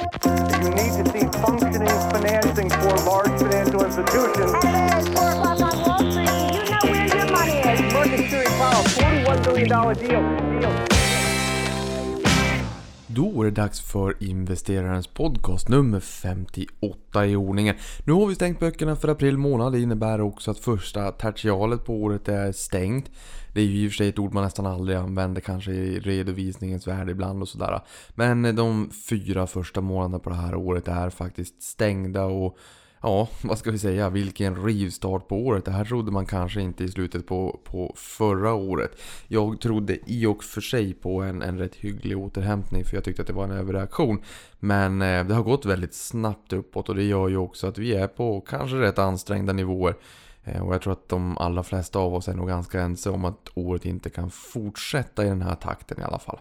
[0.00, 4.52] You need to see functioning financing for large financial institutions.
[4.64, 6.30] It's four o'clock on Wall Street.
[6.54, 7.92] You know where your money is.
[7.92, 10.60] Market Series Powell, $41 billion deal.
[10.60, 10.90] deal.
[13.06, 17.74] Då är det dags för investerarens podcast nummer 58 i ordningen.
[18.04, 19.72] Nu har vi stängt böckerna för april månad.
[19.72, 23.10] Det innebär också att första tertialet på året är stängt.
[23.54, 26.00] Det är ju i och för sig ett ord man nästan aldrig använder kanske i
[26.00, 27.80] redovisningens värld ibland och sådär.
[28.14, 32.58] Men de fyra första månaderna på det här året är faktiskt stängda och
[33.02, 34.10] Ja, vad ska vi säga?
[34.10, 35.64] Vilken rivstart på året.
[35.64, 39.00] Det här trodde man kanske inte i slutet på, på förra året.
[39.28, 43.22] Jag trodde i och för sig på en, en rätt hygglig återhämtning för jag tyckte
[43.22, 44.22] att det var en överreaktion.
[44.58, 47.94] Men eh, det har gått väldigt snabbt uppåt och det gör ju också att vi
[47.94, 49.94] är på kanske rätt ansträngda nivåer.
[50.44, 53.24] Eh, och jag tror att de allra flesta av oss är nog ganska ense om
[53.24, 56.38] att året inte kan fortsätta i den här takten i alla fall.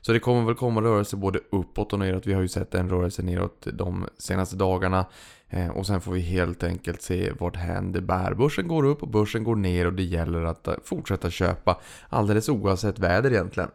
[0.00, 2.26] Så det kommer väl komma rörelser både uppåt och neråt.
[2.26, 5.06] Vi har ju sett en rörelse neråt de senaste dagarna.
[5.48, 8.34] Eh, och sen får vi helt enkelt se vart händer bär.
[8.34, 11.80] Börsen går upp och börsen går ner och det gäller att eh, fortsätta köpa.
[12.08, 13.70] Alldeles oavsett väder egentligen.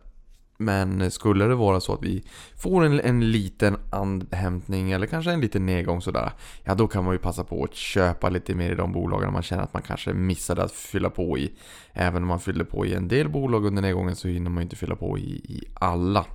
[0.62, 2.24] Men skulle det vara så att vi
[2.58, 6.32] får en, en liten andhämtning eller kanske en liten nedgång sådär.
[6.64, 9.44] Ja då kan man ju passa på att köpa lite mer i de bolagen man
[9.44, 11.52] känner att man kanske missade att fylla på i.
[11.94, 14.64] Även om man fyller på i en del bolag under nedgången så hinner man ju
[14.64, 16.26] inte fylla på i, i alla.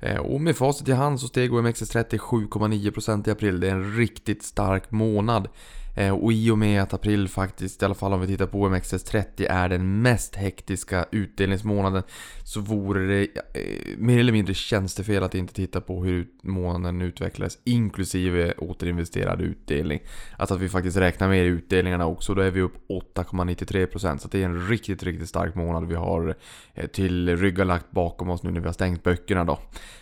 [0.00, 3.60] Eh, och med facit i hand så steg OMXS30 7,9% i april.
[3.60, 5.48] Det är en riktigt stark månad.
[5.96, 8.68] Eh, och i och med att april faktiskt, i alla fall om vi tittar på
[8.68, 12.02] OMXS30, är den mest hektiska utdelningsmånaden
[12.44, 13.22] så vore det
[13.54, 20.00] eh, mer eller mindre tjänstefel att inte titta på hur månaden utvecklades inklusive återinvesterad utdelning.
[20.36, 24.40] Alltså att vi faktiskt räknar med utdelningarna också, då är vi upp 8,93% så det
[24.40, 26.34] är en riktigt, riktigt stark månad vi har
[26.74, 29.58] eh, till rygga lagt bakom oss nu när vi har stängt böckerna då.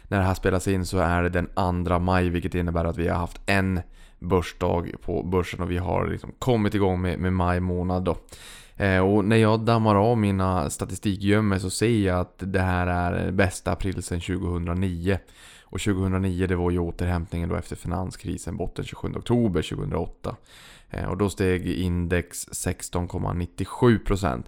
[0.08, 3.08] När det här spelas in så är det den 2 maj vilket innebär att vi
[3.08, 3.80] har haft en
[4.18, 8.16] börsdag på börsen och vi har liksom kommit igång med, med maj månad då.
[8.76, 13.30] Eh, och när jag dammar av mina statistikgömmor så ser jag att det här är
[13.30, 15.18] bästa april sedan 2009.
[15.64, 20.36] Och 2009 det var ju återhämtningen då efter finanskrisen, botten 27 oktober 2008.
[20.90, 24.42] Eh, och då steg index 16,97%.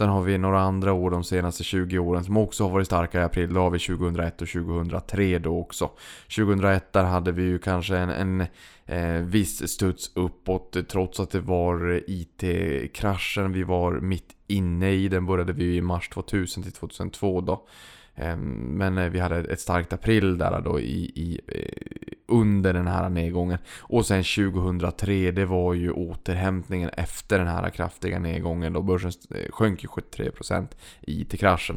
[0.00, 3.20] Sen har vi några andra år de senaste 20 åren som också har varit starka
[3.20, 3.54] i april.
[3.54, 5.90] Då har vi 2001 och 2003 då också.
[6.36, 8.46] 2001 där hade vi ju kanske en, en
[8.86, 15.08] eh, viss studs uppåt trots att det var IT-kraschen vi var mitt inne i.
[15.08, 17.66] Den började vi i mars 2000 till 2002 då.
[18.20, 22.86] Ehm, men eh, vi hade ett starkt april där då i, i, eh, under den
[22.86, 23.58] här nedgången.
[23.80, 29.50] Och sen 2003, det var ju återhämtningen efter den här kraftiga nedgången då börsen eh,
[29.50, 30.66] sjönk ju 73%
[31.00, 31.76] i till kraschen.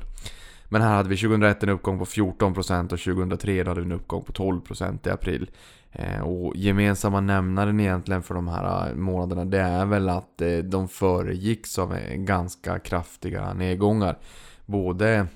[0.70, 4.24] Men här hade vi 2001 en uppgång på 14% och 2003 hade vi en uppgång
[4.24, 5.50] på 12% i april.
[5.92, 11.80] Ehm, och gemensamma nämnaren egentligen för de här månaderna det är väl att de föregicks
[11.80, 14.18] av ganska kraftiga nedgångar.
[14.66, 15.28] Både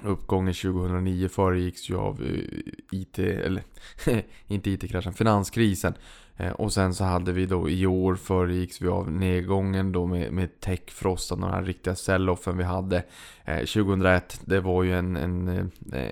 [0.00, 3.62] Uppgången 2009 föregicks ju av eh, IT, eller
[4.46, 5.94] inte IT-kraschen, finanskrisen.
[6.42, 10.32] Eh, och sen så hade vi då i år föregicks vi av nedgången då med,
[10.32, 13.04] med techfrost, den här riktiga sell-offen vi hade.
[13.44, 15.48] Eh, 2001, det var ju en, en,
[15.92, 16.08] eh,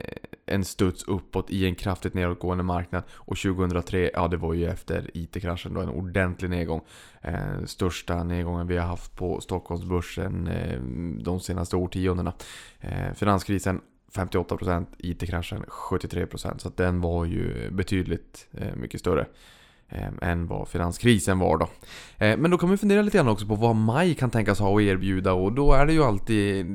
[0.47, 3.03] en studs uppåt i en kraftigt nedåtgående marknad.
[3.11, 6.81] Och 2003, ja det var ju efter IT-kraschen då en ordentlig nedgång.
[7.23, 10.81] Eh, största nedgången vi har haft på Stockholmsbörsen eh,
[11.25, 12.33] de senaste årtiondena.
[12.81, 13.81] Eh, finanskrisen
[14.15, 19.27] 58%, IT-kraschen 73% så att den var ju betydligt eh, mycket större
[19.93, 21.69] Ehm, än vad finanskrisen var då.
[22.19, 24.77] Ehm, men då kan man fundera lite grann också på vad maj kan tänkas ha
[24.77, 26.67] att erbjuda och då är det ju alltid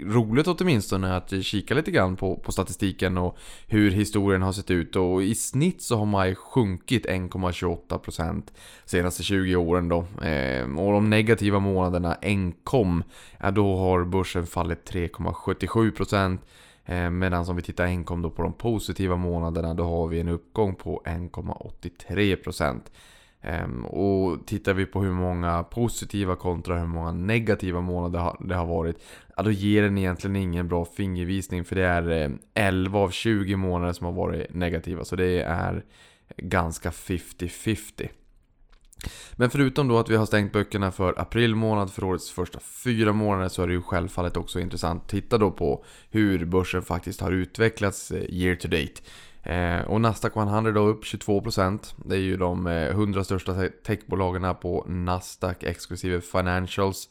[0.00, 4.96] roligt åtminstone att kika lite grann på, på statistiken och hur historien har sett ut
[4.96, 8.42] och i snitt så har maj sjunkit 1,28%
[8.84, 10.04] senaste 20 åren då.
[10.22, 13.02] Ehm, och de negativa månaderna enkom,
[13.40, 16.38] ja då har börsen fallit 3,77%
[16.86, 20.28] Eh, medan om vi tittar enkom då på de positiva månaderna då har vi en
[20.28, 22.80] uppgång på 1,83%.
[23.40, 28.66] Ehm, och tittar vi på hur många positiva kontra hur många negativa månader det har
[28.66, 28.96] varit
[29.36, 33.56] Ja då ger den egentligen ingen bra fingervisning för det är eh, 11 av 20
[33.56, 35.84] månader som har varit negativa så det är
[36.36, 38.08] ganska 50-50.
[39.32, 43.12] Men förutom då att vi har stängt böckerna för april månad för årets första fyra
[43.12, 47.20] månader så är det ju självfallet också intressant att titta då på hur börsen faktiskt
[47.20, 49.02] har utvecklats eh, year to date.
[49.42, 51.94] Eh, och Nasdaq 100 då upp 22%.
[52.04, 57.08] Det är ju de eh, 100 största techbolagen på Nasdaq exklusive financials.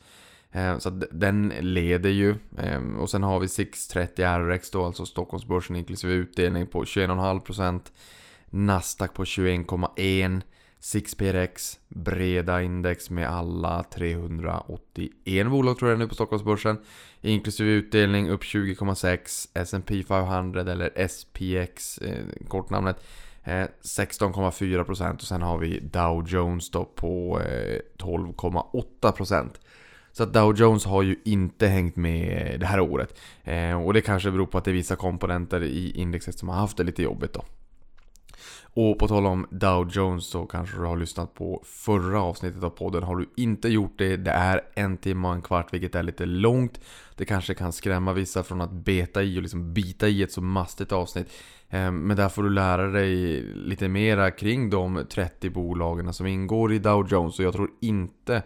[0.80, 2.36] Så den leder ju.
[3.00, 7.82] Och sen har vi 630 RX då, alltså Stockholmsbörsen inklusive utdelning på 21,5%.
[8.50, 10.42] Nasdaq på 21,1%.
[10.86, 16.78] 6PRX, breda index med alla 381 bolag tror jag nu på Stockholmsbörsen.
[17.22, 19.50] Inklusive utdelning upp 20,6.
[19.54, 23.04] S&P 500 eller SPX, eh, kortnamnet.
[23.44, 29.50] Eh, 16,4% och sen har vi Dow Jones då på eh, 12,8%.
[30.12, 33.20] Så att Dow Jones har ju inte hängt med det här året.
[33.44, 36.56] Eh, och det kanske beror på att det är vissa komponenter i indexet som har
[36.56, 37.46] haft det lite jobbigt då.
[38.78, 42.70] Och på tal om Dow Jones så kanske du har lyssnat på förra avsnittet av
[42.70, 43.04] podden.
[43.04, 46.26] Har du inte gjort det, det är en timme och en kvart vilket är lite
[46.26, 46.80] långt.
[47.16, 50.42] Det kanske kan skrämma vissa från att beta i och liksom bita i ett så
[50.42, 51.28] mastigt avsnitt.
[51.70, 56.74] Eh, men där får du lära dig lite mera kring de 30 bolagen som ingår
[56.74, 57.40] i Dow Jones.
[57.40, 58.44] Och jag tror inte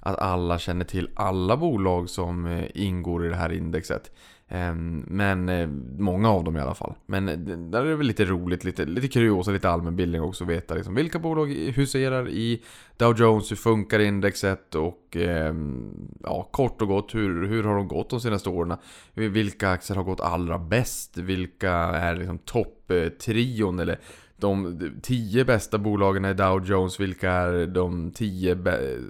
[0.00, 4.10] att alla känner till alla bolag som eh, ingår i det här indexet.
[4.54, 5.68] Ehm, men eh,
[5.98, 6.94] många av dem i alla fall.
[7.06, 10.50] Men eh, där är det väl lite roligt, lite, lite kuriosa, lite allmänbildning också att
[10.50, 12.62] veta liksom, vilka bolag huserar i
[12.96, 17.88] Dow Jones, hur funkar indexet och ehm, ja, kort och gott hur, hur har de
[17.88, 18.76] gått de senaste åren?
[19.14, 21.16] Vilka aktier har gått allra bäst?
[21.16, 23.98] Vilka är liksom topptrion eller
[24.36, 28.58] de tio bästa bolagen i Dow Jones, vilka är de tio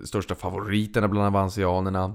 [0.04, 2.14] största favoriterna bland avansianerna?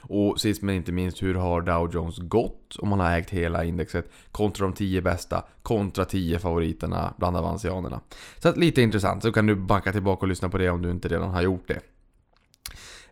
[0.00, 3.64] Och sist men inte minst, hur har Dow Jones gått om man har ägt hela
[3.64, 8.00] indexet kontra de 10 bästa, kontra 10 favoriterna bland avansianerna.
[8.38, 10.90] Så att lite intressant, så kan du backa tillbaka och lyssna på det om du
[10.90, 11.80] inte redan har gjort det.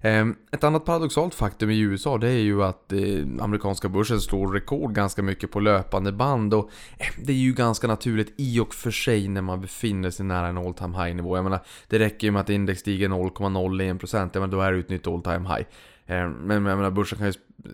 [0.00, 2.99] Ehm, ett annat paradoxalt faktum i USA det är ju att eh,
[3.41, 7.87] amerikanska börsen slår rekord ganska mycket på löpande band och eh, det är ju ganska
[7.87, 11.37] naturligt i och för sig när man befinner sig nära en all time high nivå.
[11.37, 14.79] Jag menar, det räcker ju med att index stiger 0,01% ja, men då är det
[14.79, 15.67] ett nytt all time high.
[16.06, 17.32] Eh, men jag menar, börsen kan ju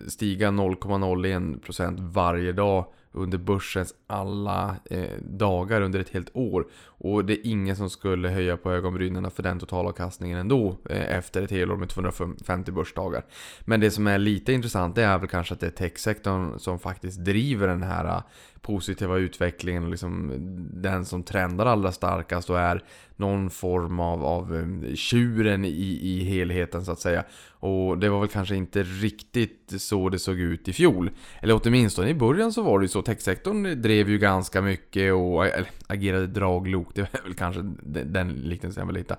[0.09, 2.85] stiga 0,01% varje dag
[3.15, 6.67] under börsens alla eh, dagar under ett helt år.
[6.85, 11.41] Och det är ingen som skulle höja på ögonbrynen för den totalavkastningen ändå eh, efter
[11.41, 13.25] ett helår med 250 börsdagar.
[13.61, 16.79] Men det som är lite intressant det är väl kanske att det är techsektorn som
[16.79, 18.21] faktiskt driver den här
[18.61, 20.31] positiva utvecklingen och liksom
[20.73, 22.83] den som trendar allra starkast och är
[23.23, 27.23] någon form av, av eh, tjuren i, i helheten så att säga.
[27.59, 31.11] Och det var väl kanske inte riktigt så det såg ut i fjol.
[31.41, 33.01] Eller åtminstone i början så var det ju så.
[33.01, 36.87] Techsektorn drev ju ganska mycket och eller, agerade draglok.
[36.95, 39.17] Det är väl kanske den liknelsen jag vill hitta.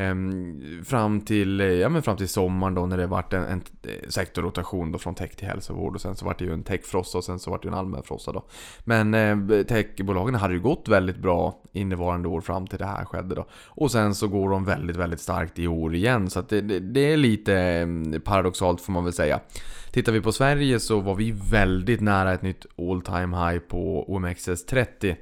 [0.00, 3.62] Ehm, fram till, eh, ja, men fram till sommaren då när det vart en, en
[3.82, 7.18] eh, sektorrotation då från tech till hälsovård och sen så vart det ju en techfrossa
[7.18, 8.44] och sen så vart det ju en allmän frossa då.
[8.84, 13.34] Men eh, techbolagen hade ju gått väldigt bra innevarande år fram till det här skedde
[13.34, 13.46] då.
[13.66, 16.80] Och sen så går de väldigt, väldigt starkt i år igen så att det, det,
[16.80, 19.40] det är lite ehm, paradoxalt får man väl säga.
[19.92, 24.04] Tittar vi på Sverige så var vi väldigt nära ett nytt all time high på
[24.08, 25.16] OMXS30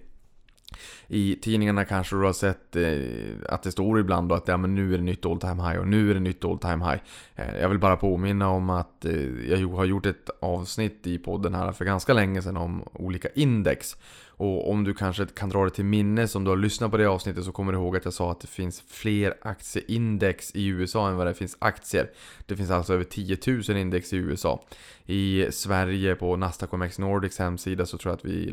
[1.08, 4.74] i tidningarna kanske du har sett eh, att det står ibland då att ja, men
[4.74, 7.00] nu är det nytt all time high och nu är det nytt all time high.
[7.36, 11.54] Eh, jag vill bara påminna om att eh, jag har gjort ett avsnitt i podden
[11.54, 13.96] här för ganska länge sedan om olika index.
[14.38, 17.06] Och om du kanske kan dra det till minnes om du har lyssnat på det
[17.06, 21.08] avsnittet så kommer du ihåg att jag sa att det finns fler aktieindex i USA
[21.08, 22.10] än vad det finns aktier.
[22.46, 24.64] Det finns alltså över 10 000 index i USA.
[25.06, 28.52] I Sverige på Nasdaq OMX Nordics hemsida så tror jag att, vi,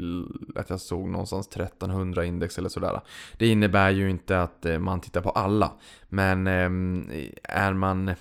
[0.55, 3.01] att jag såg någonstans 1300 index eller sådär.
[3.37, 5.71] Det innebär ju inte att eh, man tittar på alla.
[6.09, 7.09] Men ehm,
[7.43, 8.15] är man eh,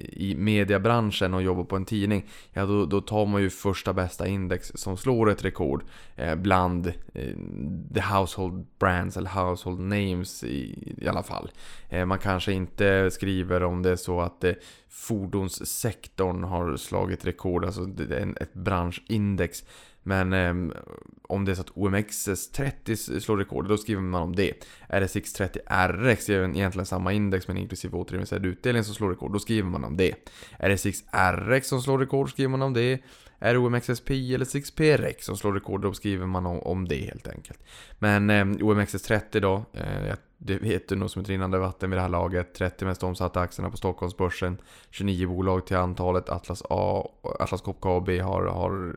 [0.00, 4.26] i mediebranschen och jobbar på en tidning, ja då, då tar man ju första bästa
[4.26, 5.84] index som slår ett rekord
[6.16, 7.34] eh, bland Eh,
[7.94, 11.50] the household brands eller household names i, i alla fall.
[11.88, 14.52] Eh, man kanske inte skriver om det är så att eh,
[14.88, 17.88] fordonssektorn har slagit rekord, alltså
[18.40, 19.64] ett branschindex.
[20.02, 20.76] Men eh,
[21.22, 24.52] om det är så att OMXS30 slår rekord, då skriver man om det.
[24.88, 29.68] RSX30 RX är egentligen samma index men inklusive återinvesterad utdelning som slår rekord, då skriver
[29.68, 30.14] man om det.
[30.58, 33.00] RSX RX som slår rekord skriver man om det.
[33.40, 37.28] Är det OMXSP eller 6PRX som slår rekord, då skriver man om, om det helt
[37.28, 37.58] enkelt.
[37.98, 42.08] Men eh, OMXS30 då, eh, det du nog som ett rinnande vatten vid det här
[42.08, 42.54] laget.
[42.54, 44.58] 30 mest omsatta aktierna på Stockholmsbörsen.
[44.90, 46.28] 29 bolag till antalet.
[46.28, 47.08] Atlas, A,
[47.40, 48.96] Atlas Copco AB har, har,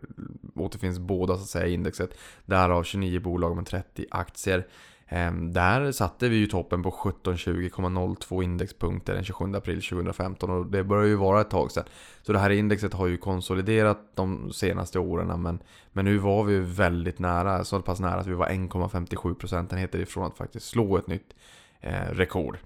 [0.55, 2.17] återfinns båda så att säga i indexet.
[2.45, 4.67] Därav 29 bolag med 30 aktier.
[5.07, 10.83] Ehm, där satte vi ju toppen på 1720,02 indexpunkter den 27 april 2015 och det
[10.83, 11.83] börjar ju vara ett tag sedan.
[12.21, 15.59] Så det här indexet har ju konsoliderat de senaste åren men,
[15.91, 20.25] men nu var vi väldigt nära, så pass nära att vi var 1,57 procentenheter ifrån
[20.25, 21.33] att faktiskt slå ett nytt
[21.81, 22.57] eh, rekord.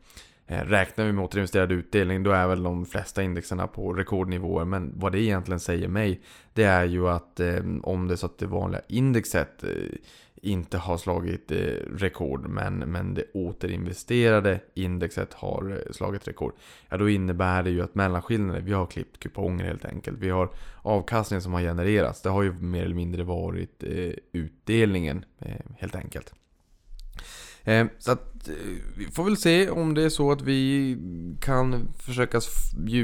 [0.49, 4.65] Eh, räknar vi med återinvesterad utdelning då är väl de flesta indexerna på rekordnivåer.
[4.65, 6.21] Men vad det egentligen säger mig
[6.53, 9.69] det är ju att eh, om det är så att det vanliga indexet eh,
[10.41, 11.57] inte har slagit eh,
[11.97, 16.53] rekord men, men det återinvesterade indexet har eh, slagit rekord.
[16.89, 20.17] Ja då innebär det ju att mellanskillnaden, vi har klippt kuponger helt enkelt.
[20.19, 20.49] Vi har
[20.81, 22.21] avkastningen som har genererats.
[22.21, 25.25] Det har ju mer eller mindre varit eh, utdelningen
[25.77, 26.33] helt enkelt.
[27.99, 28.55] Så att Eh,
[28.97, 30.97] vi får väl se om det är så att vi
[31.41, 32.41] kan försöka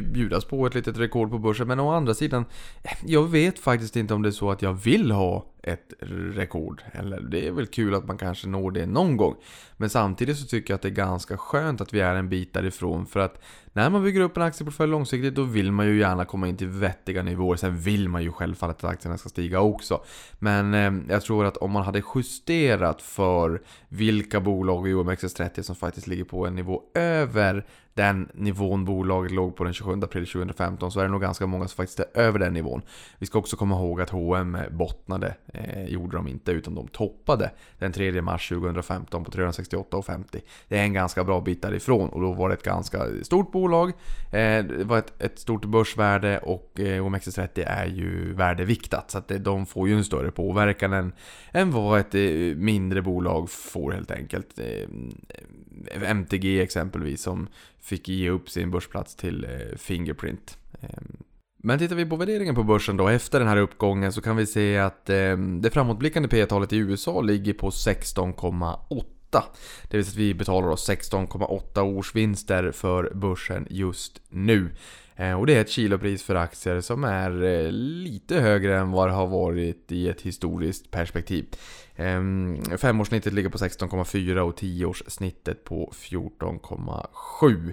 [0.04, 1.68] bjudas på ett litet rekord på börsen.
[1.68, 2.46] Men å andra sidan,
[2.84, 5.94] eh, jag vet faktiskt inte om det är så att jag vill ha ett
[6.34, 6.82] rekord.
[6.92, 9.36] Eller det är väl kul att man kanske når det någon gång.
[9.78, 12.54] Men samtidigt så tycker jag att det är ganska skönt att vi är en bit
[12.54, 13.06] därifrån.
[13.06, 16.48] För att när man bygger upp en aktieportfölj långsiktigt då vill man ju gärna komma
[16.48, 17.56] in till vettiga nivåer.
[17.56, 20.04] Sen vill man ju självfallet att aktierna ska stiga också.
[20.40, 25.62] Men eh, jag tror att om man hade justerat för vilka bolag i OMXS OMXS30
[25.62, 30.26] som faktiskt ligger på en nivå över den nivån bolaget låg på den 27 april
[30.26, 32.82] 2015 så är det nog ganska många som faktiskt är över den nivån.
[33.18, 37.52] Vi ska också komma ihåg att H&M bottnade, eh, gjorde de inte, utan de toppade
[37.80, 40.42] den 3 mars 2015 på 368,50.
[40.68, 43.90] Det är en ganska bra bit därifrån och då var det ett ganska stort bolag.
[44.32, 49.28] Eh, det var ett, ett stort börsvärde och eh, OMXS30 är ju värdeviktat så att
[49.28, 51.14] det, de får ju en större påverkan än,
[51.52, 52.22] än vad ett eh,
[52.56, 54.60] mindre bolag får helt enkelt.
[54.60, 54.90] Eh,
[55.92, 57.48] MTG exempelvis som
[57.80, 60.58] fick ge upp sin börsplats till eh, Fingerprint.
[60.82, 61.18] Ehm,
[61.58, 64.46] men tittar vi på värderingen på börsen då efter den här uppgången så kan vi
[64.46, 69.04] se att ehm, det framåtblickande P-talet i USA ligger på 16,8.
[69.90, 74.70] Det vill säga att vi betalar oss 16,8 årsvinster för börsen just nu.
[75.16, 79.10] Eh, och det är ett kilopris för aktier som är eh, lite högre än vad
[79.10, 81.46] det har varit i ett historiskt perspektiv.
[81.96, 87.72] Ehm, femårssnittet ligger på 16,4 och tioårssnittet på 14,7.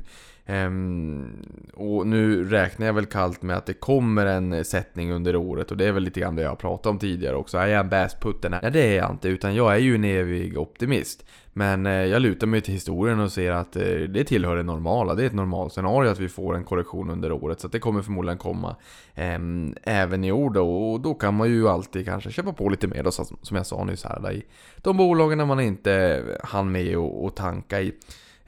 [0.51, 1.43] Ehm,
[1.75, 5.77] och nu räknar jag väl kallt med att det kommer en sättning under året och
[5.77, 7.59] det är väl lite grann det jag har pratat om tidigare också.
[7.59, 8.55] Är jag en bäsputten?
[8.63, 11.25] Nej det är jag inte utan jag är ju en evig optimist.
[11.53, 15.15] Men eh, jag lutar mig till historien och ser att eh, det tillhör det normala.
[15.15, 17.61] Det är ett normalscenario att vi får en korrektion under året.
[17.61, 18.77] Så det kommer förmodligen komma
[19.15, 20.93] ehm, även i år då.
[20.93, 23.85] Och då kan man ju alltid kanske köpa på lite mer då, som jag sa
[23.85, 24.33] nyss här.
[24.33, 24.45] I
[24.77, 27.95] de bolagen man inte hann med och tanka i.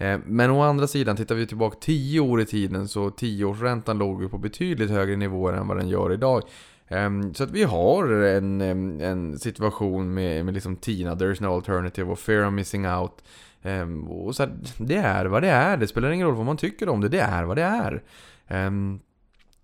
[0.02, 4.22] Eh, men å andra sidan, tittar vi tillbaka 10 år i tiden så 10-årsräntan låg
[4.22, 6.42] ju på betydligt högre nivåer än vad den gör idag.
[6.88, 8.60] Ehm, så att vi har en,
[9.00, 13.24] en situation med, med liksom TINA, there's no alternative och fear of missing out.
[13.62, 16.56] Ehm, och så här, det är vad det är, det spelar ingen roll vad man
[16.56, 18.02] tycker om det, det är vad det är.
[18.48, 19.00] Ehm,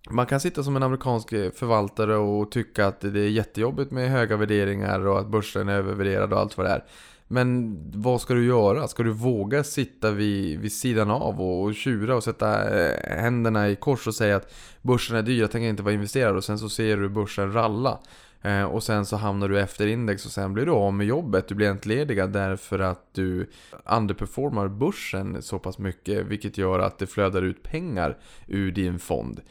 [0.09, 4.09] man kan sitta som en amerikansk eh, förvaltare och tycka att det är jättejobbigt med
[4.09, 6.83] höga värderingar och att börsen är övervärderad och allt vad det är.
[7.31, 8.87] Men vad ska du göra?
[8.87, 13.69] Ska du våga sitta vid, vid sidan av och, och tjura och sätta eh, händerna
[13.69, 16.59] i kors och säga att börsen är dyr, jag tänker inte vara investerad och sen
[16.59, 17.99] så ser du börsen ralla.
[18.41, 21.47] Eh, och sen så hamnar du efter index och sen blir du av med jobbet.
[21.47, 23.49] Du blir entledigad därför att du
[23.85, 28.17] underperformar börsen så pass mycket vilket gör att det flödar ut pengar
[28.47, 29.41] ur din fond.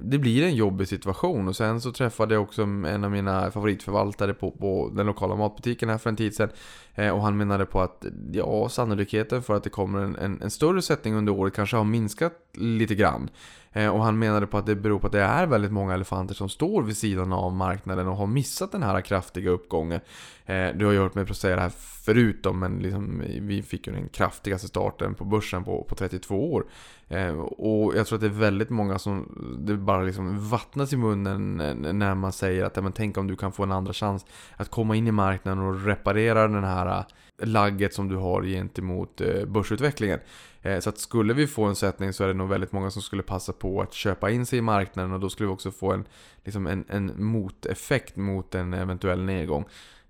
[0.00, 4.34] Det blir en jobbig situation och sen så träffade jag också en av mina favoritförvaltare
[4.34, 6.48] på, på den lokala matbutiken här för en tid sedan.
[6.94, 10.50] Eh, och han menade på att ja, sannolikheten för att det kommer en, en, en
[10.50, 13.30] större sättning under året kanske har minskat lite grann.
[13.72, 16.34] Eh, och han menade på att det beror på att det är väldigt många elefanter
[16.34, 20.00] som står vid sidan av marknaden och har missat den här kraftiga uppgången.
[20.46, 21.72] Eh, du har ju hört mig säga det här
[22.04, 26.52] förut då, men liksom, vi fick ju den kraftigaste starten på börsen på, på 32
[26.52, 26.64] år.
[27.08, 30.96] Eh, och jag tror att det är väldigt många som det bara liksom vattnas i
[30.96, 31.56] munnen
[31.98, 34.26] när man säger att men, tänk om du kan få en andra chans
[34.56, 37.04] att komma in i marknaden och reparera den här
[37.42, 40.20] lagget som du har gentemot börsutvecklingen.
[40.62, 43.02] Eh, så att skulle vi få en sättning så är det nog väldigt många som
[43.02, 45.92] skulle passa på att köpa in sig i marknaden och då skulle vi också få
[45.92, 46.04] en,
[46.44, 49.64] liksom en, en moteffekt mot en eventuell nedgång.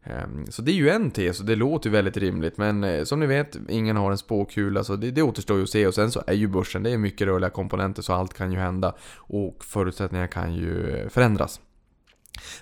[0.04, 3.04] Ehm, så det är ju en tes och det låter ju väldigt rimligt men eh,
[3.04, 5.94] som ni vet, ingen har en spåkula så det, det återstår ju att se och
[5.94, 8.94] sen så är ju börsen, det är mycket rörliga komponenter så allt kan ju hända
[9.16, 11.60] och förutsättningar kan ju eh, förändras.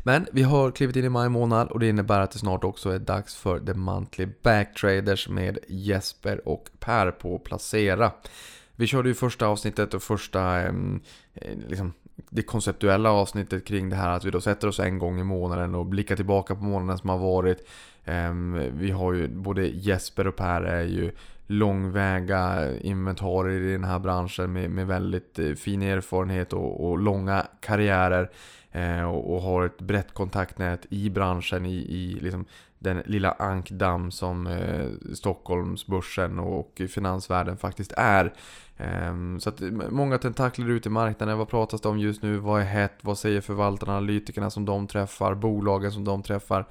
[0.03, 2.91] Men vi har klivit in i maj månad och det innebär att det snart också
[2.91, 8.13] är dags för The Monthly Backtraders med Jesper och Per på Placera.
[8.77, 10.73] Vi körde ju första avsnittet och första eh,
[11.69, 11.93] liksom,
[12.31, 15.75] det konceptuella avsnittet kring det här att vi då sätter oss en gång i månaden
[15.75, 17.69] och blickar tillbaka på månaden som har varit.
[18.73, 21.13] Vi har ju både Jesper och Per är ju
[21.51, 27.47] långväga inventarier i den här branschen med, med väldigt eh, fin erfarenhet och, och långa
[27.61, 28.31] karriärer.
[28.73, 32.45] Eh, och, och, har ett brett kontaktnät i branschen, i, i liksom
[32.79, 38.35] den lilla ankdamm som eh, Stockholmsbörsen och finansvärlden faktiskt är.
[38.77, 39.61] Ehm, så att
[39.91, 41.39] många tentakler ute i marknaden.
[41.39, 42.37] Vad pratas det om just nu?
[42.37, 42.99] Vad är hett?
[43.01, 45.35] Vad säger förvaltarna, analytikerna som de träffar?
[45.35, 46.67] Bolagen som de träffar?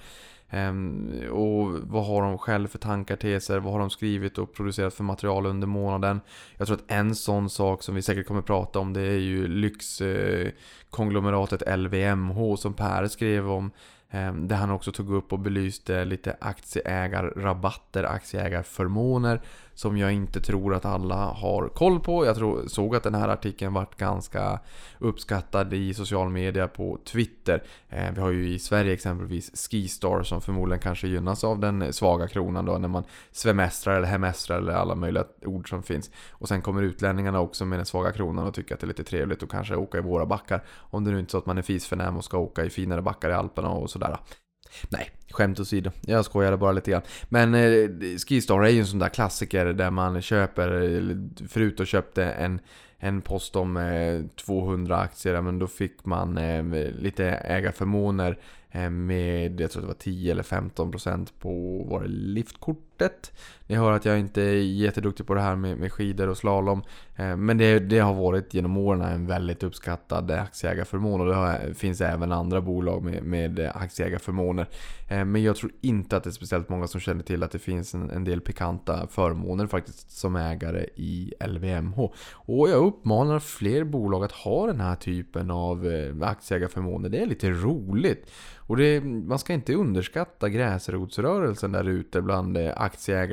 [0.50, 3.60] Ehm, och vad har de själv för tankar, teser?
[3.60, 6.22] Vad har de skrivit och producerat för material under månaden?
[6.58, 9.48] Jag tror att en sån sak som vi säkert kommer prata om det är ju
[9.48, 13.72] lyxkonglomeratet LVMH som Per skrev om
[14.12, 19.42] Det där han också tog upp och belyste lite aktieägarrabatter, aktieägarförmåner
[19.80, 22.26] som jag inte tror att alla har koll på.
[22.26, 24.60] Jag tror, såg att den här artikeln vart ganska
[24.98, 27.64] uppskattad i social media på Twitter.
[27.90, 32.28] Eh, vi har ju i Sverige exempelvis Skistar som förmodligen kanske gynnas av den svaga
[32.28, 36.12] kronan då när man svemestrar eller hemestrar eller alla möjliga ord som finns.
[36.32, 39.04] Och sen kommer utlänningarna också med den svaga kronan och tycker att det är lite
[39.04, 40.64] trevligt att kanske åka i våra backar.
[40.78, 43.02] Om det nu inte är så att man är fisförnäm och ska åka i finare
[43.02, 44.18] backar i Alperna och sådär.
[44.90, 45.92] Nej, skämt åsido.
[46.02, 47.02] Jag skojade bara lite grann.
[47.30, 47.90] Men eh,
[48.28, 52.60] Skistar är ju en sån där klassiker där man köper, eh, förut och köpte en,
[52.98, 58.38] en post om eh, 200 aktier, men då fick man eh, lite ägarförmåner
[58.72, 62.08] eh, med, jag tror det var 10 eller 15% på var det
[63.00, 63.32] liftkortet.
[63.70, 66.84] Ni hör att jag inte är jätteduktig på det här med, med skidor och slalom.
[67.16, 71.74] Eh, men det, det, har varit genom åren en väldigt uppskattad aktieägarförmån och det har,
[71.74, 74.68] finns även andra bolag med, med aktieägarförmåner.
[75.10, 77.60] Eh, men jag tror inte att det är speciellt många som känner till att det
[77.60, 82.00] finns en, en del pikanta förmåner faktiskt som ägare i LVMH.
[82.34, 87.10] Och jag uppmanar fler bolag att ha den här typen av eh, aktieägarförmåner.
[87.10, 88.32] Det är lite roligt.
[88.58, 92.89] Och det, man ska inte underskatta gräsrotsrörelsen där ute bland aktieägare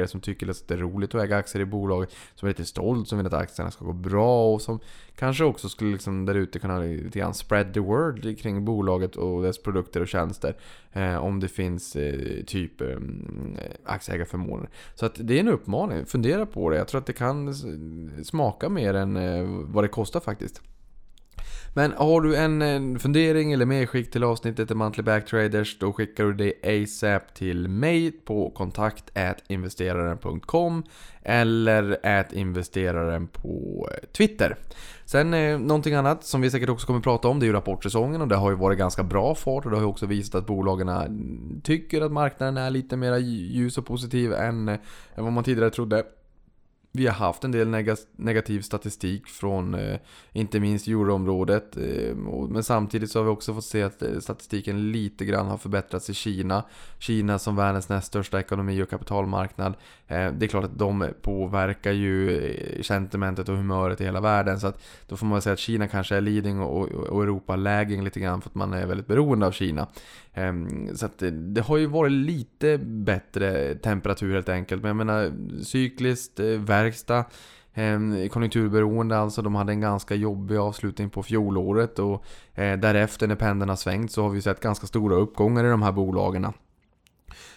[0.07, 2.07] som tycker att det är roligt att äga aktier i bolag.
[2.35, 4.81] Som är lite stolt, som vill att aktierna ska gå bra och som
[5.17, 9.43] kanske också skulle liksom där ute kunna lite grann spread the word kring bolaget och
[9.43, 10.57] dess produkter och tjänster.
[10.93, 12.97] Eh, om det finns eh, typ eh,
[13.85, 14.69] aktieägarförmåner.
[14.95, 16.77] Så att det är en uppmaning, fundera på det.
[16.77, 17.55] Jag tror att det kan
[18.25, 20.63] smaka mer än eh, vad det kostar faktiskt.
[21.77, 26.25] Men har du en, en fundering eller medskick till avsnittet i Monthly Backtraders då skickar
[26.25, 29.11] du det ASAP till mig på kontakt
[29.49, 30.83] investeraren.com
[31.23, 31.99] eller
[32.35, 34.57] investeraren på eh, Twitter.
[35.05, 37.53] Sen eh, någonting annat som vi säkert också kommer att prata om det är ju
[37.53, 40.35] rapportsäsongen och det har ju varit ganska bra fart och det har ju också visat
[40.35, 44.79] att bolagen tycker att marknaden är lite mer ljus och positiv än, eh,
[45.15, 46.05] än vad man tidigare trodde.
[46.97, 49.99] Vi har haft en del negativ statistik från eh,
[50.33, 51.77] inte minst euroområdet.
[51.77, 52.17] Eh,
[52.49, 56.11] men samtidigt så har vi också fått se att eh, statistiken lite grann har förbättrats
[56.11, 56.65] i Kina.
[56.99, 59.75] Kina som världens näst största ekonomi och kapitalmarknad.
[60.09, 64.61] Det är klart att de påverkar ju sentimentet och humöret i hela världen.
[64.61, 68.05] Så att då får man säga att Kina kanske är leading och, och Europa lagging
[68.05, 69.87] lite grann för att man är väldigt beroende av Kina.
[70.37, 74.83] Ehm, så att det, det har ju varit lite bättre temperatur helt enkelt.
[74.83, 77.25] Men jag menar cykliskt, eh, verkstad,
[77.75, 79.43] ehm, konjunkturberoende alltså.
[79.43, 84.13] De hade en ganska jobbig avslutning på fjolåret och eh, därefter när pendeln har svängt
[84.13, 86.47] så har vi sett ganska stora uppgångar i de här bolagen.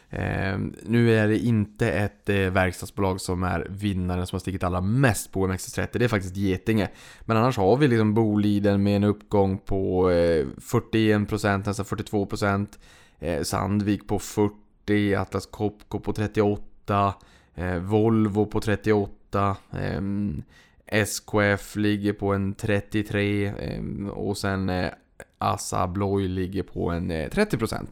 [0.09, 4.81] Eh, nu är det inte ett eh, verkstadsbolag som är vinnaren som har stigit allra
[4.81, 5.87] mest på OMXS30.
[5.91, 6.89] Det är faktiskt Getinge.
[7.21, 12.67] Men annars har vi liksom Boliden med en uppgång på eh, 41%, nästan 42%.
[13.19, 17.13] Eh, Sandvik på 40%, Atlas Copco på 38%,
[17.55, 19.55] eh, Volvo på 38%.
[19.71, 20.43] Ehm,
[20.85, 24.89] SKF ligger på en 33 ehm, och sen eh,
[25.37, 27.87] Assa Abloy ligger på en eh, 30%.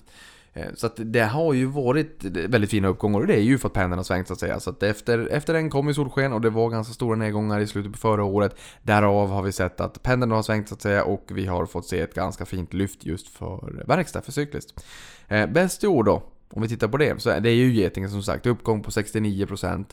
[0.58, 3.67] Eh, så att det har ju varit väldigt fina uppgångar och det är ju för
[3.67, 4.60] att pendeln har svängt så att säga.
[4.60, 7.67] Så att efter, efter den kom ju solsken och det var ganska stora nedgångar i
[7.67, 8.56] slutet på förra året.
[8.82, 11.86] Därav har vi sett att pendeln har svängt så att säga och vi har fått
[11.86, 14.86] se ett ganska fint lyft just för verkstad, för cykliskt.
[15.28, 18.10] Eh, bäst i år då, om vi tittar på det, så är det ju Getinge
[18.10, 18.46] som sagt.
[18.46, 19.86] Uppgång på 69%.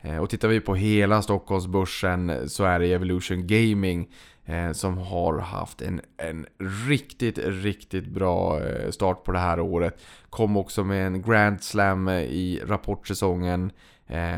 [0.00, 4.08] Eh, och tittar vi på hela Stockholmsbörsen så är det Evolution Gaming
[4.44, 6.46] Eh, som har haft en, en
[6.86, 10.02] riktigt, riktigt bra eh, start på det här året.
[10.30, 13.72] Kom också med en Grand Slam eh, i rapportsäsongen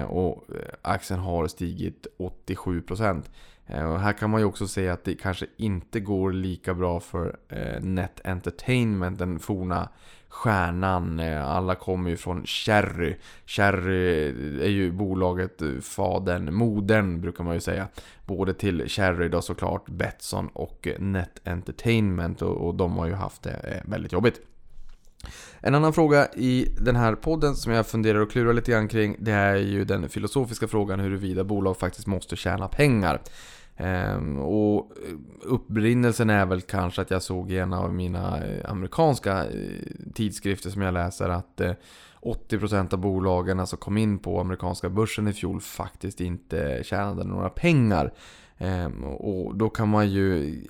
[0.08, 0.44] och
[0.82, 3.22] aktien har stigit 87%.
[3.66, 7.36] Och här kan man ju också se att det kanske inte går lika bra för
[7.80, 9.88] Net Entertainment, den forna
[10.34, 11.20] stjärnan.
[11.20, 13.16] Eh, alla kommer ju från Cherry.
[13.46, 14.28] Cherry
[14.62, 17.88] är ju bolaget, eh, fadern, modern brukar man ju säga.
[18.26, 23.12] Både till Cherry då såklart, Betsson och eh, Net Entertainment och, och de har ju
[23.12, 24.40] haft det väldigt jobbigt.
[25.60, 29.16] En annan fråga i den här podden som jag funderar och klurar lite grann kring
[29.18, 33.20] Det är ju den filosofiska frågan huruvida bolag faktiskt måste tjäna pengar.
[33.76, 38.70] Ehm, och eh, upprinnelsen är väl kanske att jag såg i en av mina eh,
[38.70, 41.60] amerikanska eh, tidskrifter som jag läser att
[42.22, 47.48] 80% av bolagen som kom in på amerikanska börsen i fjol faktiskt inte tjänade några
[47.48, 48.12] pengar.
[48.58, 50.60] Ehm, och då kan man ju...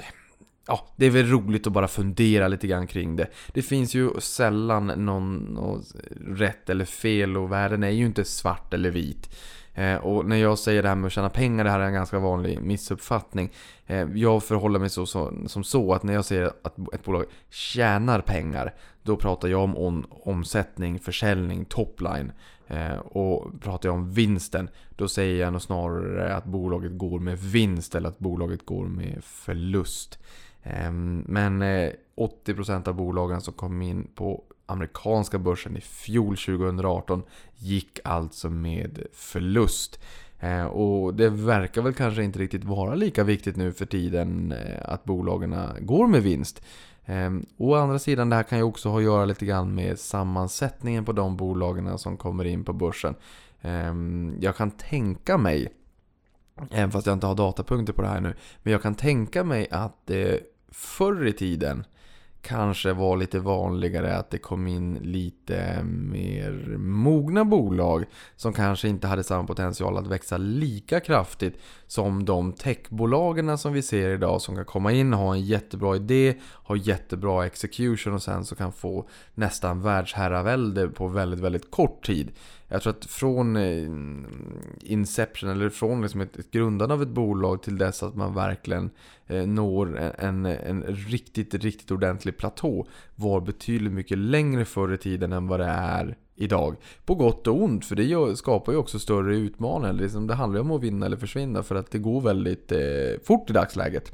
[0.67, 3.27] Ja, det är väl roligt att bara fundera lite grann kring det.
[3.53, 5.83] Det finns ju sällan någon, någon
[6.27, 9.31] rätt eller fel och världen är ju inte svart eller vit.
[9.75, 11.93] Eh, och när jag säger det här med att tjäna pengar, det här är en
[11.93, 13.53] ganska vanlig missuppfattning.
[13.87, 17.25] Eh, jag förhåller mig så, så, som så att när jag säger att ett bolag
[17.51, 22.33] tjänar pengar, då pratar jag om on, omsättning, försäljning, topline.
[22.67, 27.39] Eh, och pratar jag om vinsten, då säger jag nog snarare att bolaget går med
[27.39, 30.19] vinst eller att bolaget går med förlust.
[30.63, 37.23] Ehm, men eh, 80% av bolagen som kom in på amerikanska börsen i fjol 2018
[37.57, 40.01] gick alltså med förlust.
[40.41, 44.93] Eh, och det verkar väl kanske inte riktigt vara lika viktigt nu för tiden eh,
[44.93, 46.63] att bolagen går med vinst.
[47.07, 49.99] Ehm, å andra sidan, det här kan ju också ha att göra lite grann med
[49.99, 53.15] sammansättningen på de bolagen som kommer in på börsen.
[53.63, 55.73] Ehm, jag kan tänka mig,
[56.71, 59.69] även fast jag inte har datapunkter på det här nu, men jag kan tänka mig
[59.71, 60.35] att eh,
[60.69, 61.85] förr i tiden
[62.45, 68.05] kanske var lite vanligare att det kom in lite mer mogna bolag
[68.37, 73.83] som kanske inte hade samma potential att växa lika kraftigt som de techbolagen som vi
[73.83, 78.45] ser idag som kan komma in, ha en jättebra idé, ha jättebra execution och sen
[78.45, 82.31] så kan få nästan världsherravälde på väldigt, väldigt kort tid.
[82.75, 83.89] Jag tror att från eh,
[84.81, 88.91] Inception, eller från liksom ett, ett grundande av ett bolag till dess att man verkligen
[89.27, 95.33] eh, når en, en riktigt, riktigt ordentlig platå var betydligt mycket längre förr i tiden
[95.33, 96.77] än vad det är idag.
[97.05, 99.93] På gott och ont, för det skapar ju också större utmaningar.
[99.93, 102.79] Liksom det handlar ju om att vinna eller försvinna för att det går väldigt eh,
[103.25, 104.13] fort i dagsläget.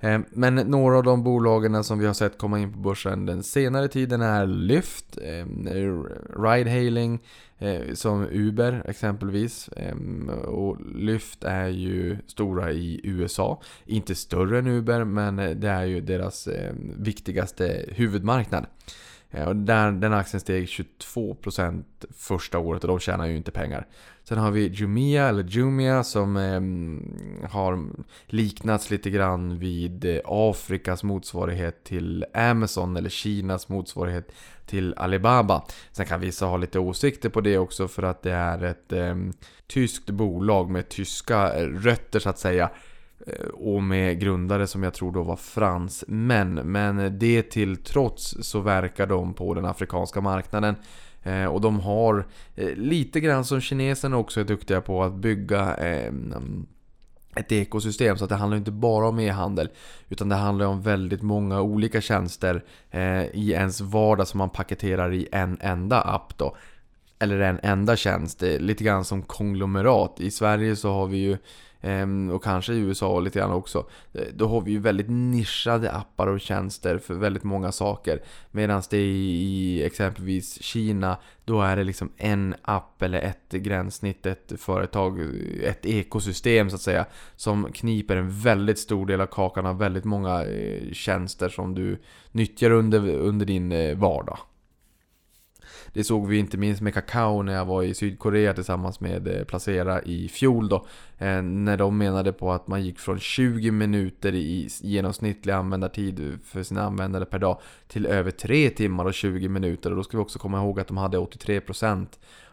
[0.00, 3.42] Eh, men några av de bolagen som vi har sett komma in på börsen den
[3.42, 5.46] senare tiden är Lyft, eh,
[6.38, 7.18] Ride-hailing,
[7.58, 9.70] eh, som Uber exempelvis.
[10.44, 13.62] Och Lyft är ju stora i USA.
[13.84, 16.48] Inte större än Uber, men det är ju deras
[16.96, 18.66] viktigaste huvudmarknad.
[19.30, 21.84] Eh, och där, den aktien steg 22%
[22.16, 23.86] första året och de tjänar ju inte pengar.
[24.24, 27.86] Sen har vi Jumia, eller Jumia, som eh, har
[28.26, 34.32] liknats lite grann vid eh, Afrikas motsvarighet till Amazon eller Kinas motsvarighet
[34.66, 35.64] till Alibaba.
[35.92, 39.16] Sen kan vissa ha lite åsikter på det också för att det är ett eh,
[39.66, 42.70] tyskt bolag med tyska eh, rötter så att säga.
[43.26, 46.54] Eh, och med grundare som jag tror då var fransmän.
[46.54, 50.74] Men det till trots så verkar de på den afrikanska marknaden.
[51.22, 55.76] Eh, och de har eh, lite grann som kineserna också är duktiga på att bygga
[57.36, 58.16] ett ekosystem.
[58.16, 59.68] Så att det handlar inte bara om e-handel.
[60.08, 62.64] Utan det handlar om väldigt många olika tjänster
[63.32, 66.56] i ens vardag som man paketerar i en enda app då.
[67.18, 68.42] Eller en enda tjänst.
[68.42, 70.20] Lite grann som konglomerat.
[70.20, 71.38] I Sverige så har vi ju
[71.80, 73.86] Ehm, och kanske i USA lite grann också.
[74.12, 78.22] Eh, då har vi ju väldigt nischade appar och tjänster för väldigt många saker.
[78.50, 84.52] Medan det i exempelvis Kina, då är det liksom en app eller ett gränssnitt, ett
[84.58, 85.20] företag,
[85.62, 87.06] ett ekosystem så att säga.
[87.36, 91.98] Som kniper en väldigt stor del av kakan av väldigt många eh, tjänster som du
[92.32, 94.38] nyttjar under, under din eh, vardag.
[95.96, 99.44] Det såg vi inte minst med kakao när jag var i Sydkorea tillsammans med eh,
[99.44, 100.86] Placera i fjol då.
[101.18, 106.38] Eh, när de menade på att man gick från 20 minuter i genomsnittlig användartid eh,
[106.44, 109.90] för sina användare per dag till över 3 timmar och 20 minuter.
[109.90, 112.06] Och då ska vi också komma ihåg att de hade 83%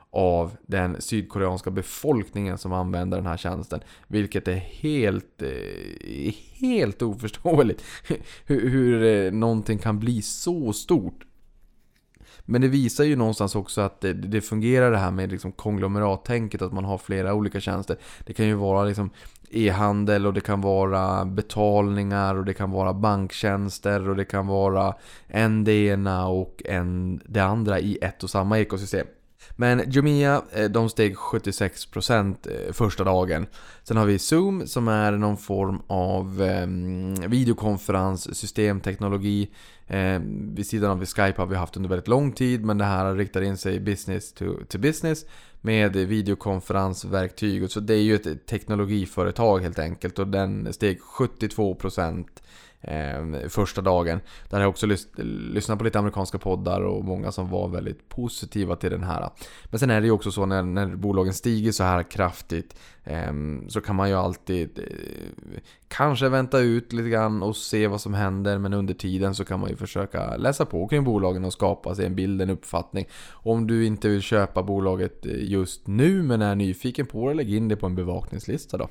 [0.09, 3.79] av den sydkoreanska befolkningen som använder den här tjänsten.
[4.07, 5.43] Vilket är helt,
[6.59, 7.83] helt oförståeligt.
[8.45, 11.25] hur, hur någonting kan bli så stort
[12.45, 16.61] men det visar ju någonstans också att det, det fungerar det här med liksom konglomerattänket,
[16.61, 17.97] att man har flera olika tjänster.
[18.25, 19.09] Det kan ju vara liksom
[19.49, 24.95] e-handel och det kan vara betalningar och det kan vara banktjänster och det kan vara
[25.27, 29.07] en det ena och en det andra i ett och samma ekosystem.
[29.55, 33.47] Men Jumia, eh, de steg 76% eh, första dagen.
[33.83, 36.67] Sen har vi Zoom som är någon form av eh.
[39.87, 40.19] Eh,
[40.55, 43.41] vid sidan av Skype har vi haft under väldigt lång tid men det här riktar
[43.41, 45.25] in sig business to, to business
[45.61, 47.71] med videokonferensverktyg.
[47.71, 52.25] Så det är ju ett teknologiföretag helt enkelt och den steg 72%
[52.83, 54.19] eh, första dagen.
[54.49, 55.07] Där har jag också lys
[55.53, 59.29] lyssnat på lite amerikanska poddar och många som var väldigt positiva till den här.
[59.65, 63.33] Men sen är det ju också så när, när bolagen stiger så här kraftigt eh,
[63.67, 68.13] så kan man ju alltid eh, kanske vänta ut lite grann och se vad som
[68.13, 71.95] händer men under tiden så kan man ju försöka läsa på kring bolagen och skapa
[71.95, 73.07] sig en bild, en uppfattning.
[73.31, 77.53] Om du inte vill köpa bolaget eh, just nu men är nyfiken på det, lägg
[77.53, 78.89] in det på en bevakningslista då.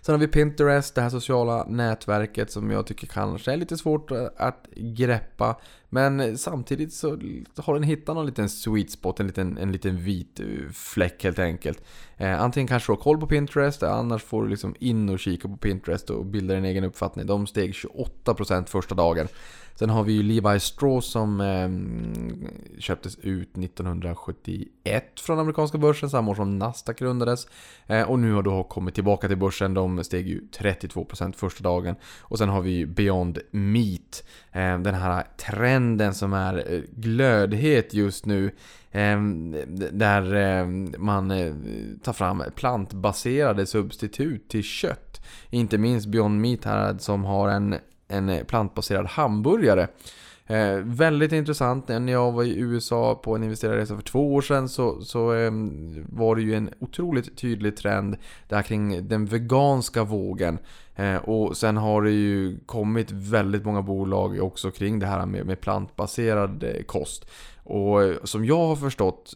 [0.00, 4.10] Sen har vi Pinterest, det här sociala nätverket som jag tycker kanske är lite svårt
[4.36, 5.56] att greppa.
[5.94, 7.18] Men samtidigt så
[7.56, 11.38] har den hittat någon liten sweet spot, en liten, en liten vit eh, fläck helt
[11.38, 11.82] enkelt.
[12.16, 15.48] Eh, antingen kanske du har koll på Pinterest, annars får du liksom in och kika
[15.48, 17.26] på Pinterest och bilda din egen uppfattning.
[17.26, 19.28] De steg 28% första dagen.
[19.74, 21.68] Sen har vi ju Levi Straw som eh,
[22.80, 27.46] köptes ut 1971 från amerikanska börsen, samma år som Nasdaq grundades.
[27.86, 31.96] Eh, och nu har då kommit tillbaka till börsen, de steg ju 32% första dagen.
[32.20, 35.81] Och sen har vi ju Beyond Meat, eh, den här trenden
[36.12, 38.50] som är eh, glödhet just nu.
[38.92, 39.56] Ehm,
[39.92, 41.52] där ehm, man eh,
[42.02, 45.20] tar fram plantbaserade substitut till kött.
[45.50, 47.74] Inte minst Beyond Meat här som har en
[48.12, 49.88] en plantbaserad hamburgare.
[50.46, 51.88] Eh, väldigt intressant.
[51.88, 55.50] När jag var i USA på en investerarresa för två år sedan så, så eh,
[56.06, 58.16] var det ju en otroligt tydlig trend
[58.48, 60.58] där kring den veganska vågen.
[60.96, 65.46] Eh, och sen har det ju kommit väldigt många bolag också kring det här med,
[65.46, 67.30] med plantbaserad eh, kost.
[67.64, 69.34] Och eh, som jag har förstått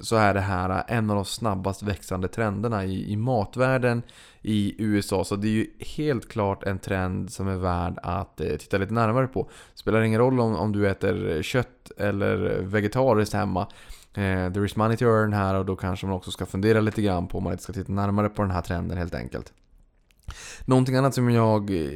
[0.00, 4.02] så är det här en av de snabbast växande trenderna i, i matvärlden
[4.42, 5.24] i USA.
[5.24, 9.26] Så det är ju helt klart en trend som är värd att titta lite närmare
[9.26, 9.50] på.
[9.74, 13.66] Spelar ingen roll om, om du äter kött eller vegetariskt hemma.
[14.14, 17.02] Eh, there is money to earn här och då kanske man också ska fundera lite
[17.02, 19.52] grann på om man inte ska titta närmare på den här trenden helt enkelt.
[20.64, 21.92] Någonting annat som jag eh,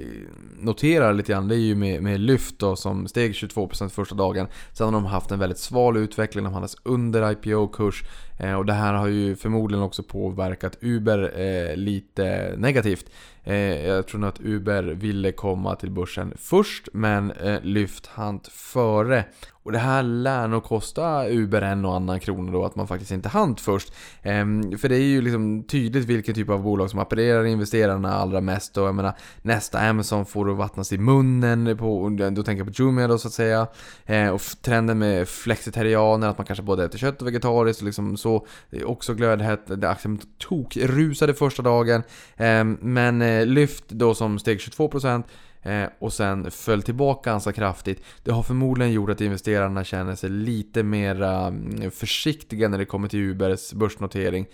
[0.59, 4.47] noterar lite grann det är ju med, med Lyft då, som steg 22% första dagen.
[4.73, 8.05] Sen har de haft en väldigt sval utveckling, de handlas under IPO-kurs.
[8.39, 13.11] Eh, och det här har ju förmodligen också påverkat Uber eh, lite negativt.
[13.45, 18.47] Eh, jag tror nog att Uber ville komma till börsen först, men eh, Lyft hand
[18.47, 19.25] före.
[19.67, 23.11] Och det här lär nog kosta Uber en och annan krona då, att man faktiskt
[23.11, 23.93] inte hann först.
[24.23, 28.41] Ehm, för det är ju liksom tydligt vilken typ av bolag som apparerar investerarna allra
[28.41, 28.77] mest.
[28.77, 32.83] Och jag menar, nästa Amazon får att vattnas i munnen, på, då tänker jag på
[32.83, 33.67] Jumia då så att säga.
[34.05, 38.17] Eh, och trenden med flexitarianer, att man kanske både äter kött och vegetariskt och liksom
[38.17, 38.26] så.
[38.35, 42.03] Eh, det är också glödhett, aktien liksom tok rusade första dagen.
[42.37, 45.23] Ehm, men eh, lyft då som steg 22%
[45.63, 48.03] eh, och sen föll tillbaka ganska kraftigt.
[48.23, 53.09] Det har förmodligen gjort att investerarna känner sig lite mer mm, försiktiga när det kommer
[53.09, 54.47] till Ubers börsnotering.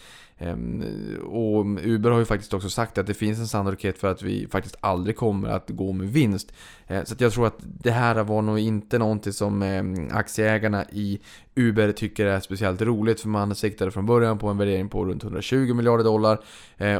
[0.42, 0.84] Ehm,
[1.22, 4.46] och Uber har ju faktiskt också sagt att det finns en sannolikhet för att vi
[4.50, 6.52] faktiskt aldrig kommer att gå med vinst.
[6.86, 11.20] Ehm, så jag tror att det här var nog inte någonting som ehm, aktieägarna i
[11.54, 15.22] Uber tycker är speciellt roligt för man siktade från början på en värdering på runt
[15.22, 16.40] 120 miljarder dollar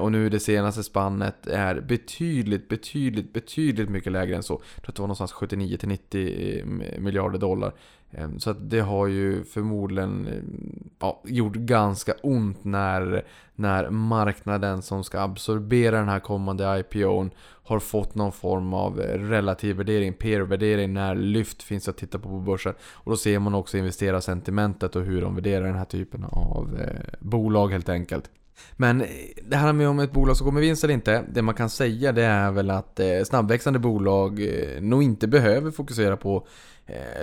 [0.00, 4.62] och nu det senaste spannet är betydligt, betydligt, betydligt mycket lägre än så.
[4.74, 6.64] Jag tror att det var någonstans 79 till 90
[6.98, 7.72] miljarder dollar.
[8.12, 14.82] Ehm, så att det har ju förmodligen ehm, ja, gjort ganska ont när, när marknaden
[14.82, 20.12] som ska absorbera den här kommande IPOn har fått någon form av eh, relativ värdering,
[20.12, 22.74] peer-värdering när lyft finns att titta på på börsen.
[22.92, 27.18] Och då ser man också investerarsentimentet och hur de värderar den här typen av eh,
[27.20, 28.30] bolag helt enkelt.
[28.76, 29.08] Men eh,
[29.48, 31.70] det här med om ett bolag som går med vinst eller inte, det man kan
[31.70, 36.46] säga det är väl att eh, snabbväxande bolag eh, nog inte behöver fokusera på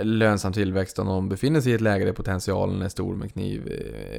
[0.02, 3.72] lönsam tillväxt om de befinner sig i ett läge där potentialen är stor med kniv,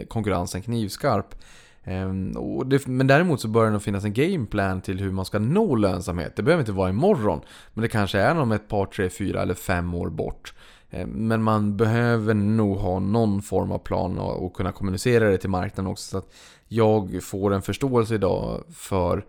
[0.07, 1.35] konkurrensen knivskarp.
[1.83, 2.33] Ehm,
[2.65, 5.75] det, men däremot så bör det nog finnas en gameplan till hur man ska nå
[5.75, 6.35] lönsamhet.
[6.35, 7.41] Det behöver inte vara imorgon,
[7.73, 10.53] men det kanske är om ett par, tre, fyra eller fem år bort.
[10.89, 15.49] Ehm, men man behöver nog ha någon form av plan och kunna kommunicera det till
[15.49, 16.09] marknaden också.
[16.09, 16.33] Så att
[16.73, 19.25] jag får en förståelse idag för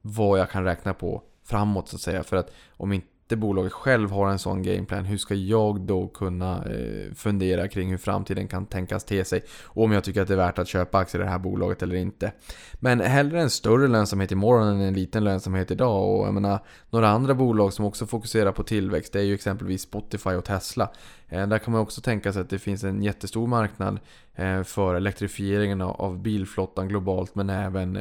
[0.00, 2.22] vad jag kan räkna på framåt så att säga.
[2.22, 6.64] För att om inte bolaget själv har en sån gameplan, hur ska jag då kunna
[6.64, 9.44] eh, fundera kring hur framtiden kan tänkas te sig?
[9.64, 11.82] Och om jag tycker att det är värt att köpa aktier i det här bolaget
[11.82, 12.32] eller inte.
[12.74, 16.20] Men hellre en större lönsamhet imorgon än en liten lönsamhet idag.
[16.20, 16.58] Och jag menar,
[16.90, 20.90] några andra bolag som också fokuserar på tillväxt, det är ju exempelvis Spotify och Tesla.
[21.28, 24.00] Eh, där kan man också tänka sig att det finns en jättestor marknad
[24.34, 27.92] eh, för elektrifieringen av bilflottan globalt men även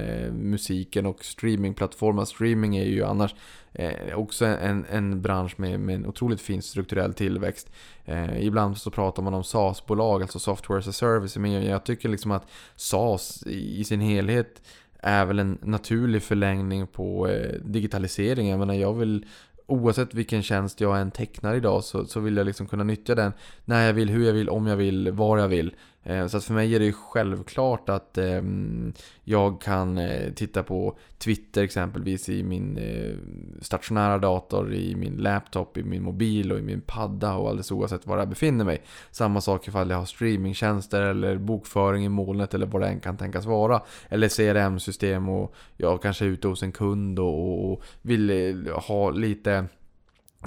[0.52, 2.26] musiken och streamingplattformar.
[2.26, 3.36] Streaming är ju annars
[3.74, 7.72] Eh, också en, en bransch med, med en otroligt fin strukturell tillväxt.
[8.06, 12.10] Eh, ibland så pratar man om SaaS-bolag, alltså Software as a Service, men jag tycker
[12.10, 14.62] liksom att SaaS i sin helhet
[15.00, 18.50] är väl en naturlig förlängning på eh, digitalisering.
[18.50, 19.26] Jag menar, jag vill
[19.68, 23.34] oavsett vilken tjänst jag än tecknar idag så, så vill jag liksom kunna nyttja den
[23.66, 25.76] när jag vill, hur jag vill, om jag vill, var jag vill.
[26.04, 30.64] Eh, så att för mig är det ju självklart att ehm, jag kan eh, titta
[30.64, 33.16] på Twitter exempelvis i min eh,
[33.62, 38.08] stationära dator, i min laptop, i min mobil och i min padda och alldeles oavsett
[38.08, 38.82] var jag befinner mig.
[39.12, 43.18] Samma sak ifall jag har streamingtjänster eller bokföring i molnet eller vad det än kan
[43.18, 43.82] tänkas vara.
[44.10, 49.66] Eller CRM-system och jag kanske är ute hos en kund och, vill ha lite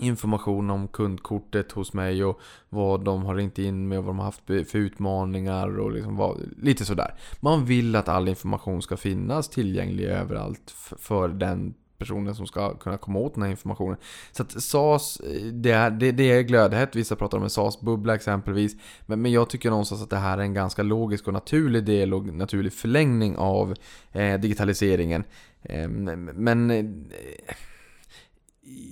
[0.01, 4.19] information om kundkortet hos mig och vad de har ringt in med och vad de
[4.19, 7.15] har haft för utmaningar och liksom vad, lite sådär.
[7.41, 12.97] Man vill att all information ska finnas tillgänglig överallt för den personen som ska kunna
[12.97, 13.97] komma åt den här informationen.
[14.33, 15.21] Så att SAS,
[15.53, 16.97] det är, det, det är glödhett.
[16.97, 18.77] Vissa pratar om en SAS-bubbla exempelvis.
[19.07, 22.15] Men, men jag tycker någonstans att det här är en ganska logisk och naturlig del
[22.15, 23.75] och naturlig förlängning av
[24.13, 25.25] eh, digitaliseringen.
[25.63, 26.85] Eh, men eh,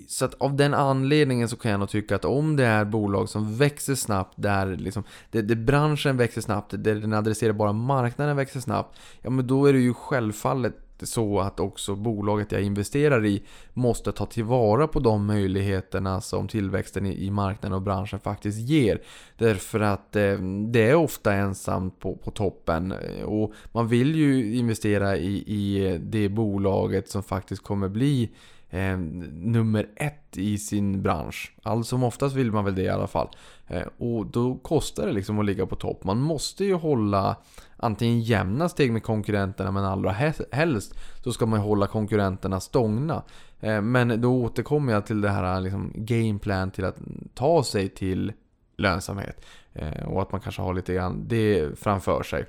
[0.08, 3.28] så att av den anledningen så kan jag nog tycka att om det är bolag
[3.28, 8.60] som växer snabbt, där, liksom, där, där branschen växer snabbt, där den adresserbara marknaden växer
[8.60, 13.42] snabbt, ja men då är det ju självfallet så att också bolaget jag investerar i
[13.72, 19.00] måste ta tillvara på de möjligheterna som tillväxten i, i marknaden och branschen faktiskt ger.
[19.38, 25.16] Därför att eh, det är ofta ensamt på, på toppen och man vill ju investera
[25.16, 28.30] i, i det bolaget som faktiskt kommer bli
[28.72, 28.98] eh,
[29.32, 31.54] nummer ett i sin bransch.
[31.62, 33.28] Allt som oftast vill man väl det i alla fall.
[33.66, 36.04] Eh, och då kostar det liksom att ligga på topp.
[36.04, 37.36] Man måste ju hålla
[37.76, 40.10] antingen jämna steg med konkurrenterna men allra
[40.52, 43.22] helst så ska man hålla konkurrenterna stångna.
[43.60, 46.96] Eh, men då återkommer jag till det här liksom, gameplan till att
[47.34, 48.32] ta sig till
[48.76, 49.44] lönsamhet.
[49.72, 52.46] Eh, och att man kanske har lite grann det framför sig.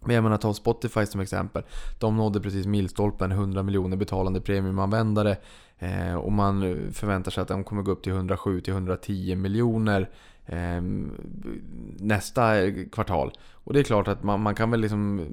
[0.00, 1.62] Men jag menar ta Spotify som exempel.
[1.98, 5.36] De nådde precis milstolpen 100 miljoner betalande premiumanvändare.
[5.78, 6.60] Eh, och man
[6.92, 10.10] förväntar sig att de kommer gå upp till 107-110 miljoner
[10.46, 11.12] Ehm,
[11.98, 13.32] nästa kvartal.
[13.52, 15.26] Och det är klart att man, man kan väl liksom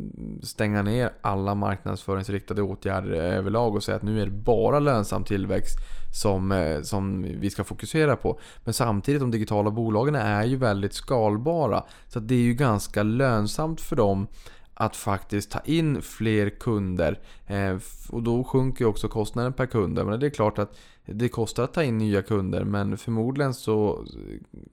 [0.43, 5.77] stänga ner alla marknadsföringsriktade åtgärder överlag och säga att nu är det bara lönsam tillväxt
[6.13, 8.39] som, eh, som vi ska fokusera på.
[8.63, 11.83] Men samtidigt, de digitala bolagen är ju väldigt skalbara.
[12.07, 14.27] Så det är ju ganska lönsamt för dem
[14.73, 17.19] att faktiskt ta in fler kunder.
[17.47, 17.77] Eh,
[18.09, 20.05] och då sjunker också kostnaden per kund.
[20.05, 24.05] Men det är klart att det kostar att ta in nya kunder men förmodligen så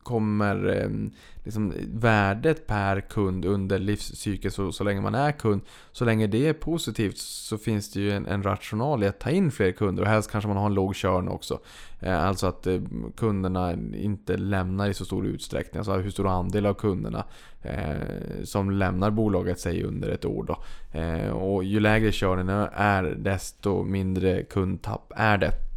[0.02, 0.90] kommer eh,
[1.44, 5.60] liksom värdet per kund under livscykeln så, så länge man är kund.
[5.92, 9.30] Så länge det är positivt så finns det ju en, en rational i att ta
[9.30, 11.60] in fler kunder och helst kanske man har en låg körn också.
[12.00, 12.80] Eh, alltså att eh,
[13.16, 15.78] kunderna inte lämnar i så stor utsträckning.
[15.78, 17.24] Alltså hur stor andel av kunderna
[18.44, 20.44] som lämnar bolaget sig under ett år.
[20.44, 20.56] Då.
[21.32, 25.69] Och ju lägre körnen är desto mindre kundtapp är det.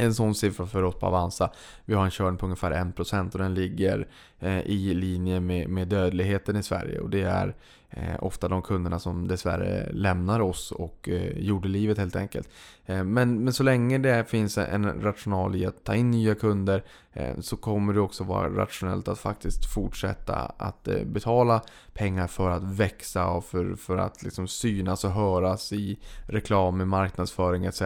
[0.00, 1.50] En sån siffra för oss på Avanza.
[1.84, 4.08] Vi har en körn på ungefär 1% och den ligger
[4.40, 7.00] eh, i linje med, med dödligheten i Sverige.
[7.00, 7.54] Och det är
[7.90, 12.48] Eh, ofta de kunderna som dessvärre lämnar oss och eh, jordelivet helt enkelt.
[12.86, 16.84] Eh, men, men så länge det finns en rational i att ta in nya kunder
[17.12, 21.60] eh, så kommer det också vara rationellt att faktiskt fortsätta att eh, betala
[21.92, 26.84] pengar för att växa och för, för att liksom synas och höras i reklam, i
[26.84, 27.82] marknadsföring etc.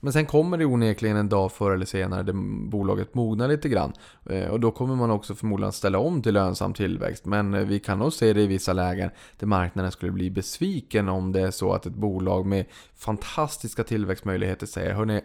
[0.00, 2.32] Men sen kommer det onekligen en dag förr eller senare där
[2.68, 3.92] bolaget mognar lite grann.
[4.30, 7.24] Eh, och då kommer man också förmodligen ställa om till lönsam tillväxt.
[7.24, 11.08] Men eh, vi kan nog se det i vissa lägen där marknaden skulle bli besviken
[11.08, 15.20] om det är så att ett bolag med fantastiska tillväxtmöjligheter säger Hörrni,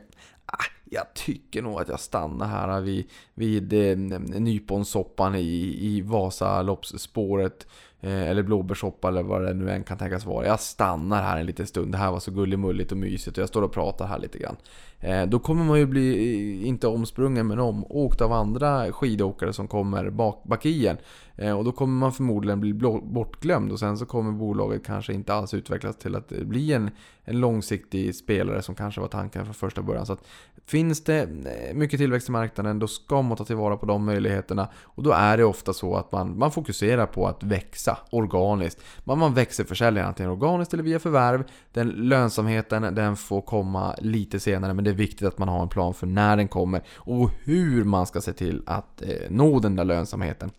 [0.45, 7.67] ah, jag tycker nog att jag stannar här vid, vid eh, nyponsoppan i, i Vasaloppsspåret.
[8.01, 10.45] Eh, eller blåbärssoppa eller vad det nu än kan tänkas vara.
[10.45, 11.91] Jag stannar här en liten stund.
[11.91, 14.55] Det här var så gullimulligt och mysigt och jag står och pratar här lite grann.
[14.99, 20.09] Eh, då kommer man ju bli, inte omsprungen men omåkt av andra skidåkare som kommer
[20.09, 20.97] bak, bak i en.
[21.35, 25.33] Eh, och då kommer man förmodligen bli bortglömd och sen så kommer bolaget kanske inte
[25.33, 26.91] alls utvecklas till att bli en,
[27.23, 30.05] en långsiktig spelare som kanske var tanken från första början.
[30.05, 30.27] Så att,
[30.65, 34.69] finns det eh, mycket tillväxt i marknaden då ska man ta tillvara på de möjligheterna.
[34.83, 38.83] Och då är det ofta så att man, man fokuserar på att växa organiskt.
[39.03, 41.43] Man, man växer försäljningen antingen organiskt eller via förvärv.
[41.73, 45.69] Den lönsamheten den får komma lite senare men det är viktigt att man har en
[45.69, 49.75] plan för när den kommer och hur man ska se till att eh, nå den
[49.75, 50.51] där lönsamheten.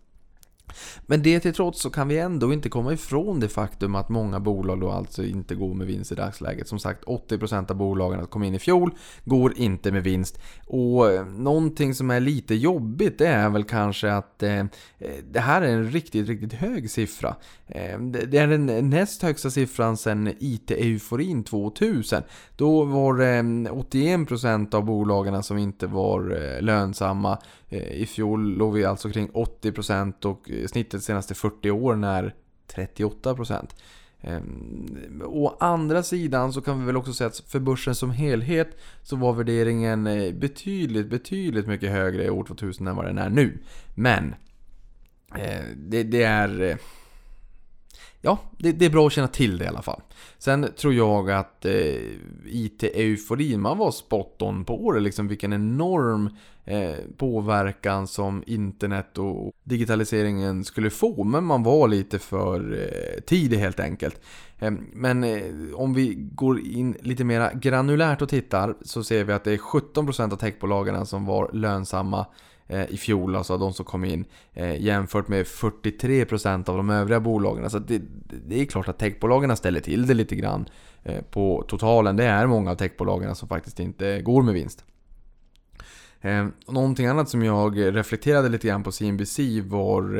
[1.05, 4.39] Men det till trots så kan vi ändå inte komma ifrån det faktum att många
[4.39, 6.67] bolag då alltså inte går med vinst i dagsläget.
[6.67, 8.91] Som sagt 80% av bolagen som kom in i fjol
[9.25, 10.39] går inte med vinst.
[10.67, 14.65] Och eh, någonting som är lite jobbigt det är väl kanske att eh, eh
[15.31, 17.35] det här är en riktigt, riktigt hög siffra.
[17.67, 22.23] Eh, det är den näst högsta siffran sedan IT-euforin 2000.
[22.55, 27.37] Då var eh, det 81% av bolagen som inte var eh, lönsamma.
[27.71, 32.03] Eh, I fjol låg vi alltså kring 80% och eh, snittet de senaste 40 åren
[32.03, 32.35] är
[32.75, 33.67] 38%.
[34.21, 38.77] Ehm, å andra sidan så kan vi väl också säga att för börsen som helhet
[39.03, 43.29] så var värderingen eh, betydligt, betydligt mycket högre i år 2000 än vad den är
[43.29, 43.57] nu.
[43.95, 44.35] Men
[45.35, 46.77] eh, det, det är
[48.21, 50.01] ja, det, det, är bra att känna till det i alla fall.
[50.37, 51.73] Sen tror jag att eh,
[52.45, 55.27] IT-euforin, man var spot on på det liksom.
[55.27, 56.29] Vilken enorm
[56.65, 61.23] eh, påverkan som internet och digitaliseringen skulle få.
[61.23, 64.21] Men man var lite för eh, tidig helt enkelt.
[64.59, 65.25] Ehm, eh, men
[65.75, 69.57] om vi går in lite mer granulärt och tittar så ser vi att det är
[69.57, 72.25] 17% av techbolagen som var lönsamma
[72.71, 77.19] Eh, i fjol, alltså de som kom in, eh, jämfört med 43% av de övriga
[77.19, 77.69] bolagen.
[77.69, 78.01] Så det,
[78.47, 80.65] det är klart att techbolagen ställer till det lite grann
[81.03, 82.15] eh, på totalen.
[82.15, 84.85] Det är många av techbolagen som faktiskt inte går med vinst.
[86.67, 90.17] någonting annat som jag reflekterade lite grann på CNBC var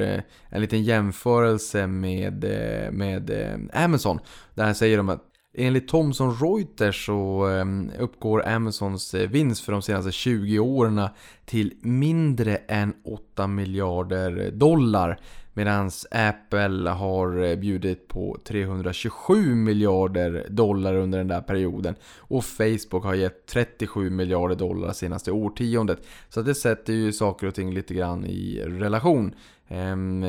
[0.49, 2.43] en liten jämförelse med,
[2.91, 3.31] med
[3.73, 4.19] Amazon.
[4.53, 9.81] Där säger de att Enligt Thomson Reuters så ehm, uppgår Amazons eh, vinst för de
[9.81, 11.07] senaste 20 åren
[11.45, 15.19] till mindre än 8 miljarder dollar.
[15.53, 21.95] Medan Apple har eh, bjudit på 327 miljarder dollar under den där perioden.
[22.17, 25.99] Och Facebook har gett 37 miljarder dollar senaste årtiondet.
[26.29, 29.35] Så det sätter ju saker och ting lite grann i relation.
[29.67, 30.21] Ehm,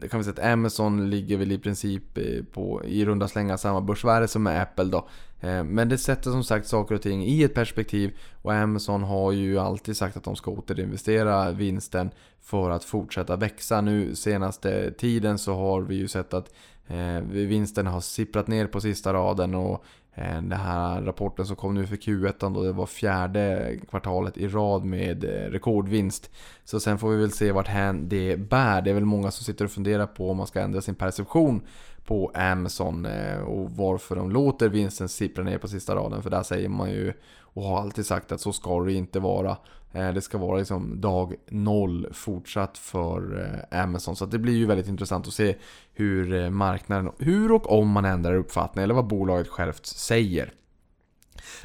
[0.00, 3.56] det kan vi säga att Amazon ligger väl i princip eh, på i runda slängar
[3.56, 5.08] samma börsvärde som Apple då.
[5.44, 9.32] Eh, men det sätter som sagt saker och ting i ett perspektiv och Amazon har
[9.32, 13.80] ju alltid sagt att de ska återinvestera vinsten för att fortsätta växa.
[13.80, 16.54] Nu senaste tiden så har vi ju sett att
[16.86, 19.84] eh, vinsten har sipprat ner på sista raden och
[20.14, 24.48] eh, den här rapporten som kom nu för Q1 då det var fjärde kvartalet i
[24.48, 26.30] rad med rekordvinst.
[26.64, 28.82] Så sen får vi väl se vart hän det bär.
[28.82, 31.62] Det är väl många som sitter och funderar på om man ska ändra sin perception
[32.04, 36.22] på Amazon eh, och varför de låter vinsten sippra ner på sista raden.
[36.22, 39.56] För där säger man ju och har alltid sagt att så ska det inte vara.
[39.92, 44.16] Eh, det ska vara liksom dag noll fortsatt för eh, Amazon.
[44.16, 45.56] Så det blir ju väldigt intressant att se
[45.92, 50.52] hur marknaden, hur och om man ändrar uppfattning eller vad bolaget självt säger.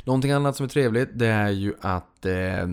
[0.03, 2.67] Någonting annat som är trevligt det är ju att eh,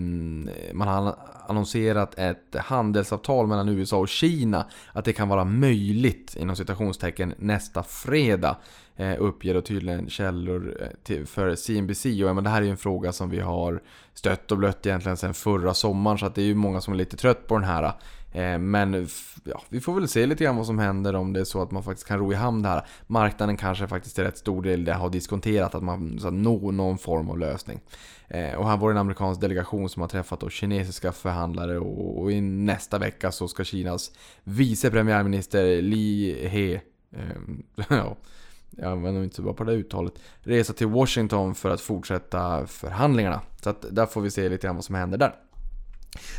[0.73, 1.15] man har
[1.47, 4.65] annonserat ett handelsavtal mellan USA och Kina.
[4.93, 8.57] Att det kan vara möjligt inom citationstecken nästa fredag.
[8.95, 12.05] Eh, uppger då tydligen källor eh, till, för CNBC.
[12.05, 13.81] Och ja, men det här är ju en fråga som vi har
[14.13, 16.17] stött och blött egentligen sedan förra sommaren.
[16.17, 17.93] Så att det är ju många som är lite trött på den här.
[18.37, 19.07] Eh, men
[19.43, 21.71] ja, vi får väl se lite grann vad som händer om det är så att
[21.71, 22.85] man faktiskt kan ro i hamn det här.
[23.07, 27.29] Marknaden kanske faktiskt till rätt stor del har diskonterat att man ska nå någon form
[27.29, 27.79] av lösning.
[28.27, 32.21] Eh, och här var det en amerikansk delegation som har träffat då kinesiska förhandlare och,
[32.21, 34.11] och i nästa vecka så ska Kinas
[34.43, 36.73] vice premiärminister Li He
[37.19, 37.37] eh,
[37.89, 38.17] ja,
[38.69, 42.67] jag använder nog inte så bra på det uttalet, resa till Washington för att fortsätta
[42.67, 43.41] förhandlingarna.
[43.63, 45.46] Så att där får vi se lite grann vad som händer där.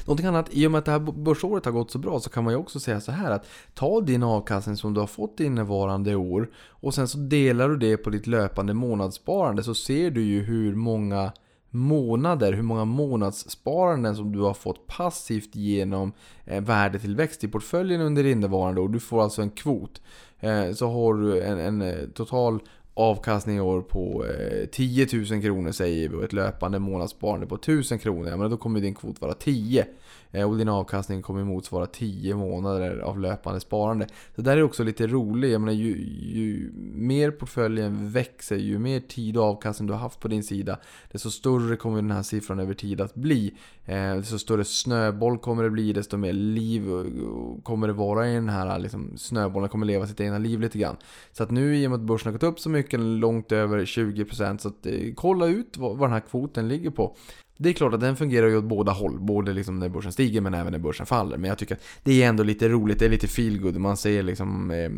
[0.07, 2.45] Någonting annat, i och med att det här börsåret har gått så bra så kan
[2.45, 6.15] man ju också säga så här att ta din avkastning som du har fått innevarande
[6.15, 10.43] år och sen så delar du det på ditt löpande månadssparande så ser du ju
[10.43, 11.33] hur många
[11.71, 16.13] månader, hur många månadssparanden som du har fått passivt genom
[16.45, 18.89] eh, värdetillväxt i portföljen under innevarande år.
[18.89, 20.03] Du får alltså en kvot.
[20.41, 22.61] Eh, så har du en, en eh, total
[22.99, 27.55] avkastning i år på eh, 10 000 kronor säger vi och ett löpande månadssparande på
[27.55, 28.29] 1000 kronor.
[28.29, 29.87] Ja, men då kommer din kvot vara 10.
[30.31, 34.07] Eh, och din avkastning kommer motsvara 10 månader av löpande sparande.
[34.37, 35.53] Så där är också lite roligt.
[35.53, 40.21] Jag menar, ju, ju mer portföljen växer, ju mer tid och avkastning du har haft
[40.21, 40.79] på din sida,
[41.13, 43.55] desto större kommer den här siffran över tid att bli.
[43.85, 48.35] Eh, desto större snöboll kommer det bli, desto mer liv eh, kommer det vara i
[48.35, 49.69] den här liksom, snöbollen.
[49.69, 50.97] kommer leva sitt egna liv lite grann.
[51.33, 53.85] Så att nu i och med att börsen har gått upp så mycket, långt över
[53.85, 57.17] 20% så att, eh, kolla ut vad, vad den här kvoten ligger på.
[57.61, 60.41] Det är klart att den fungerar ju åt båda håll, både liksom när börsen stiger
[60.41, 61.37] men även när börsen faller.
[61.37, 63.77] Men jag tycker att det är ändå lite roligt, det är lite feelgood.
[63.77, 64.91] Man ser liksom eh,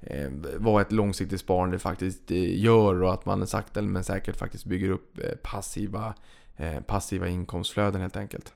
[0.00, 4.64] eh, vad ett långsiktigt sparande faktiskt eh, gör och att man sakta men säkert faktiskt
[4.64, 6.14] bygger upp eh, passiva,
[6.56, 8.52] eh, passiva inkomstflöden helt enkelt.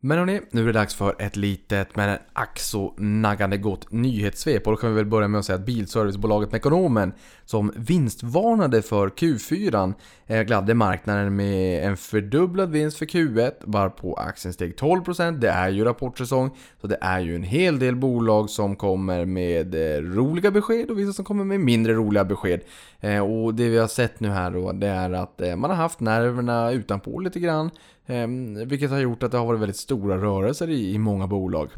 [0.00, 4.66] Men hörni, nu är det dags för ett litet men ack så naggande gott nyhetssvep.
[4.66, 7.12] Och då kan vi väl börja med att säga att bilservicebolaget Mekonomen
[7.44, 9.94] som vinstvarnade för Q4
[10.26, 15.38] eh, gladde marknaden med en fördubblad vinst för Q1 varpå aktien steg 12%.
[15.38, 19.74] Det är ju rapportsäsong så det är ju en hel del bolag som kommer med
[19.74, 22.60] eh, roliga besked och vissa som kommer med mindre roliga besked.
[23.00, 26.00] Eh, och det vi har sett nu här då det är att man har haft
[26.00, 27.70] nerverna utanpå lite grann.
[28.06, 31.70] Ehm, vilket har gjort att det har varit väldigt stora rörelser i många bolag.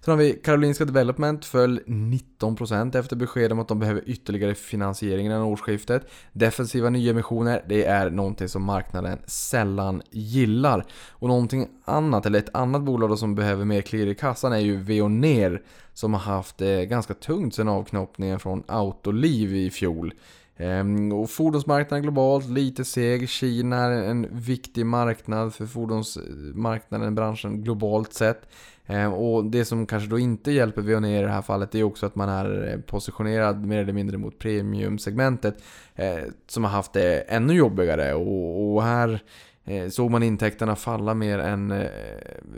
[0.00, 5.26] Sen har vi Karolinska Development föll 19% efter besked om att de behöver ytterligare finansiering
[5.26, 6.10] innan årsskiftet.
[6.32, 10.84] Defensiva nyemissioner, det är någonting som marknaden sällan gillar.
[11.10, 14.76] Och någonting annat, eller ett annat bolag som behöver mer klirr i kassan är ju
[14.76, 15.62] Veoneer
[15.94, 20.12] som har haft det ganska tungt sen avknoppningen från Autoliv i fjol.
[20.58, 23.28] Ehm, och fordonsmarknaden globalt, lite seg.
[23.28, 28.48] Kina är en viktig marknad för fordonsmarknaden, branschen globalt sett.
[28.86, 32.06] Ehm, och det som kanske då inte hjälper Veoneer i det här fallet är också
[32.06, 35.62] att man är eh, positionerad mer eller mindre mot premiumsegmentet.
[35.94, 39.22] Eh, som har haft det ännu jobbigare och här
[39.68, 41.88] Eh, såg man intäkterna falla mer än eh,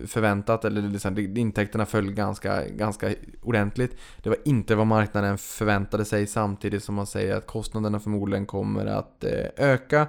[0.07, 3.97] förväntat, eller liksom, intäkterna föll ganska, ganska ordentligt.
[4.23, 8.87] Det var inte vad marknaden förväntade sig samtidigt som man säger att kostnaderna förmodligen kommer
[8.87, 10.07] att eh, öka.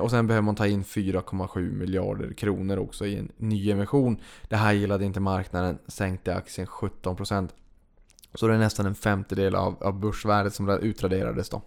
[0.00, 4.20] Och sen behöver man ta in 4,7 miljarder kronor också i en nyemission.
[4.48, 7.48] Det här gillade inte marknaden, sänkte aktien 17%.
[8.34, 11.62] Så det är nästan en femtedel av, av börsvärdet som utraderades då.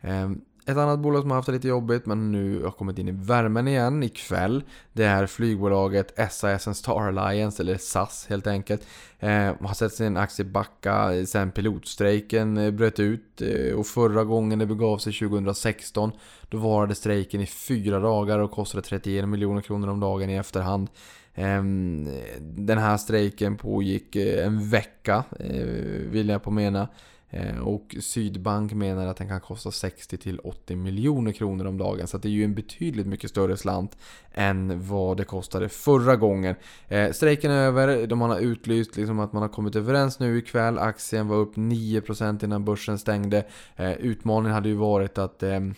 [0.00, 3.08] Ehm, ett annat bolag som har haft det lite jobbigt men nu har kommit in
[3.08, 4.62] i värmen igen ikväll.
[4.92, 8.86] Det är flygbolaget SAS Star Alliance, eller SAS helt enkelt.
[9.18, 13.42] Eh, har sett sin aktie backa sen pilotstrejken eh, bröt ut.
[13.42, 16.12] Eh, och förra gången det begav sig 2016
[16.48, 20.88] då varade strejken i fyra dagar och kostade 31 miljoner kronor om dagen i efterhand.
[21.34, 22.08] Ehm,
[22.40, 25.66] den här strejken pågick eh, en vecka, eh,
[26.10, 26.88] vill jag på mena.
[27.34, 32.06] Eh, och Sydbank menar att den kan kosta 60-80 miljoner kronor om dagen.
[32.06, 33.96] Så det är ju en betydligt mycket större slant
[34.34, 36.54] än vad det kostade förra gången.
[36.88, 40.78] Eh, strejken är över, de har utlyst liksom att man har kommit överens nu ikväll.
[40.78, 43.44] Aktien var upp 9% innan börsen stängde.
[43.76, 45.74] Eh, utmaningen hade ju varit att ehm,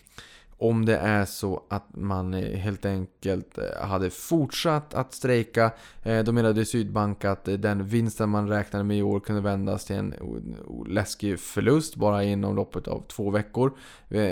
[0.58, 5.70] om det är så att man eh, helt enkelt eh, hade fortsatt att strejka.
[6.02, 9.96] Eh, då menade Sydbank att den vinsten man räknade med i år kunde vändas till
[9.96, 10.14] en
[10.88, 13.72] läskig förlust bara inom loppet av två veckor.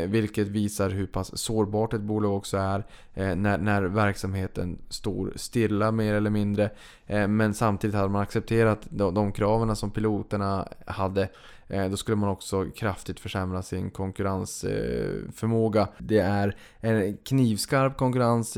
[0.06, 6.14] Vilket visar hur pass sårbart ett bolag också är när, när verksamheten står stilla mer
[6.14, 6.70] eller mindre.
[7.06, 11.28] Men samtidigt hade man accepterat de, de kraven som piloterna hade
[11.68, 15.88] Eh, då skulle man också kraftigt försämra sin konkurrensförmåga.
[15.98, 18.56] Det är en knivskarp konkurrens.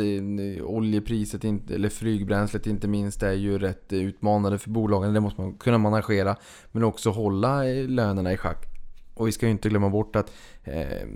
[0.62, 5.14] Oljepriset, eller flygbränslet inte minst, är ju rätt utmanande för bolagen.
[5.14, 6.36] Det måste man kunna managera.
[6.72, 8.75] Men också hålla eh, lönerna i schack.
[9.16, 10.32] Och vi ska ju inte glömma bort att
[10.64, 11.06] eh,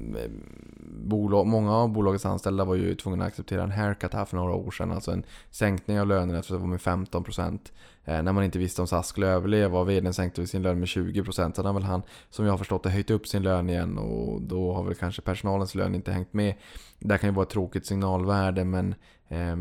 [0.86, 4.55] bolag, många av bolagets anställda var ju tvungna att acceptera en haircut här för några
[4.55, 4.92] år sedan.
[4.92, 7.59] Alltså en sänkning av lönerna efter att det var med 15%.
[8.05, 10.88] Eh, när man inte visste om SAS skulle överleva och vdn sänkte sin lön med
[10.88, 11.53] 20%.
[11.57, 14.42] Sen har väl han, som jag har förstått det, höjt upp sin lön igen och
[14.42, 16.55] då har väl kanske personalens lön inte hängt med.
[16.98, 18.94] Det kan ju vara ett tråkigt signalvärde men
[19.28, 19.57] eh,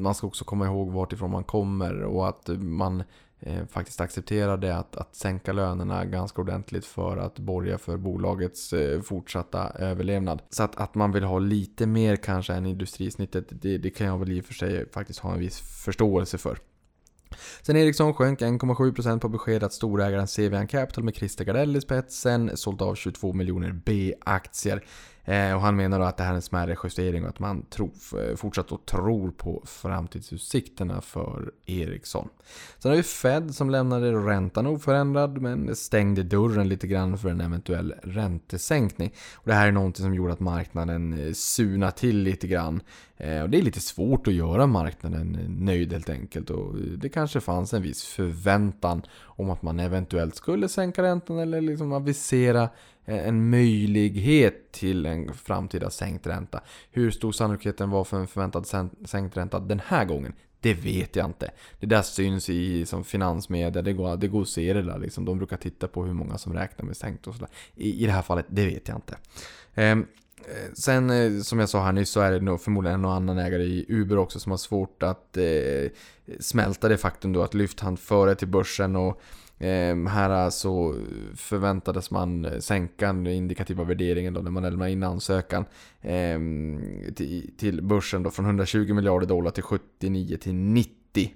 [0.00, 3.02] man ska också komma ihåg vart ifrån man kommer och att man
[3.40, 9.00] eh, faktiskt accepterade att, att sänka lönerna ganska ordentligt för att borga för bolagets eh,
[9.00, 10.42] fortsatta överlevnad.
[10.50, 14.18] Så att, att man vill ha lite mer kanske än industrisnittet, det, det kan jag
[14.18, 16.58] väl i och för sig faktiskt ha en viss förståelse för.
[17.62, 22.56] Sen Ericsson sjönk 1,7% på besked att storägaren CVN Capital med Christer Gardell i spetsen
[22.56, 24.84] sålt av 22 miljoner B-aktier.
[25.30, 27.66] Eh, och han menar då att det här är en smärre justering och att man
[27.78, 32.28] eh, fortsatt och tror på framtidsutsikterna för Ericsson.
[32.78, 37.40] Sen har vi Fed som lämnade räntan oförändrad men stängde dörren lite grann för en
[37.40, 39.12] eventuell räntesänkning.
[39.34, 42.80] Och det här är någonting som gjorde att marknaden eh, suna till lite grann.
[43.16, 46.50] Eh, och det är lite svårt att göra marknaden eh, nöjd helt enkelt.
[46.50, 51.60] Och det kanske fanns en viss förväntan om att man eventuellt skulle sänka räntan eller
[51.60, 52.68] liksom avisera
[53.04, 56.60] Eh, en möjlighet till en framtida sänkt ränta.
[56.90, 58.66] Hur stor sannolikheten var för en förväntad
[59.04, 61.50] sänkt ränta den här gången, det vet jag inte.
[61.80, 65.24] Det där syns i som finansmedia, det går, det går att se det där liksom.
[65.24, 67.48] De brukar titta på hur många som räknar med sänkt och sådär.
[67.74, 69.16] I, I det här fallet, det vet jag inte.
[69.74, 70.06] Ehm,
[70.38, 73.38] eh, Sen eh, som jag sa här nyss så är det nog förmodligen någon annan
[73.38, 75.90] ägare i Uber också som har svårt att eh,
[76.40, 79.20] smälta det faktum då att Lyft hann före till börsen och
[79.62, 80.94] Ehm, här så
[81.36, 85.64] förväntades man sänka den indikativa värderingen då när man lämnade in ansökan
[86.00, 86.38] eh,
[87.14, 91.34] till, till börsen då från 120 miljarder dollar till 79 till 90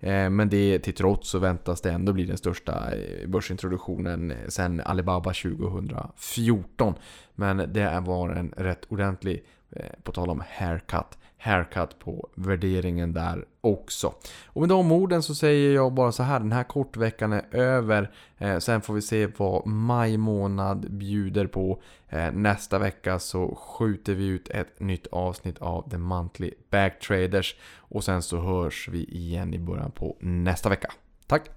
[0.00, 4.80] Eh, Men det till trots så väntas det ändå bli den största eh, börsintroduktionen sen
[4.80, 6.94] Alibaba 2014.
[7.34, 13.44] Men det var en rätt ordentlig, eh, på tal om haircut, haircut på värderingen där
[13.60, 14.14] också.
[14.46, 18.10] Och med de orden så säger jag bara så här, den här kortveckan är över.
[18.38, 21.82] Eh, sen får vi se vad maj månad bjuder på.
[22.08, 27.56] Eh, nästa vecka så skjuter vi ut ett nytt avsnitt av The Monthly Backtraders.
[27.76, 30.92] Och sen så hörs vi igen i början på nästa vecka.
[31.26, 31.50] Tack!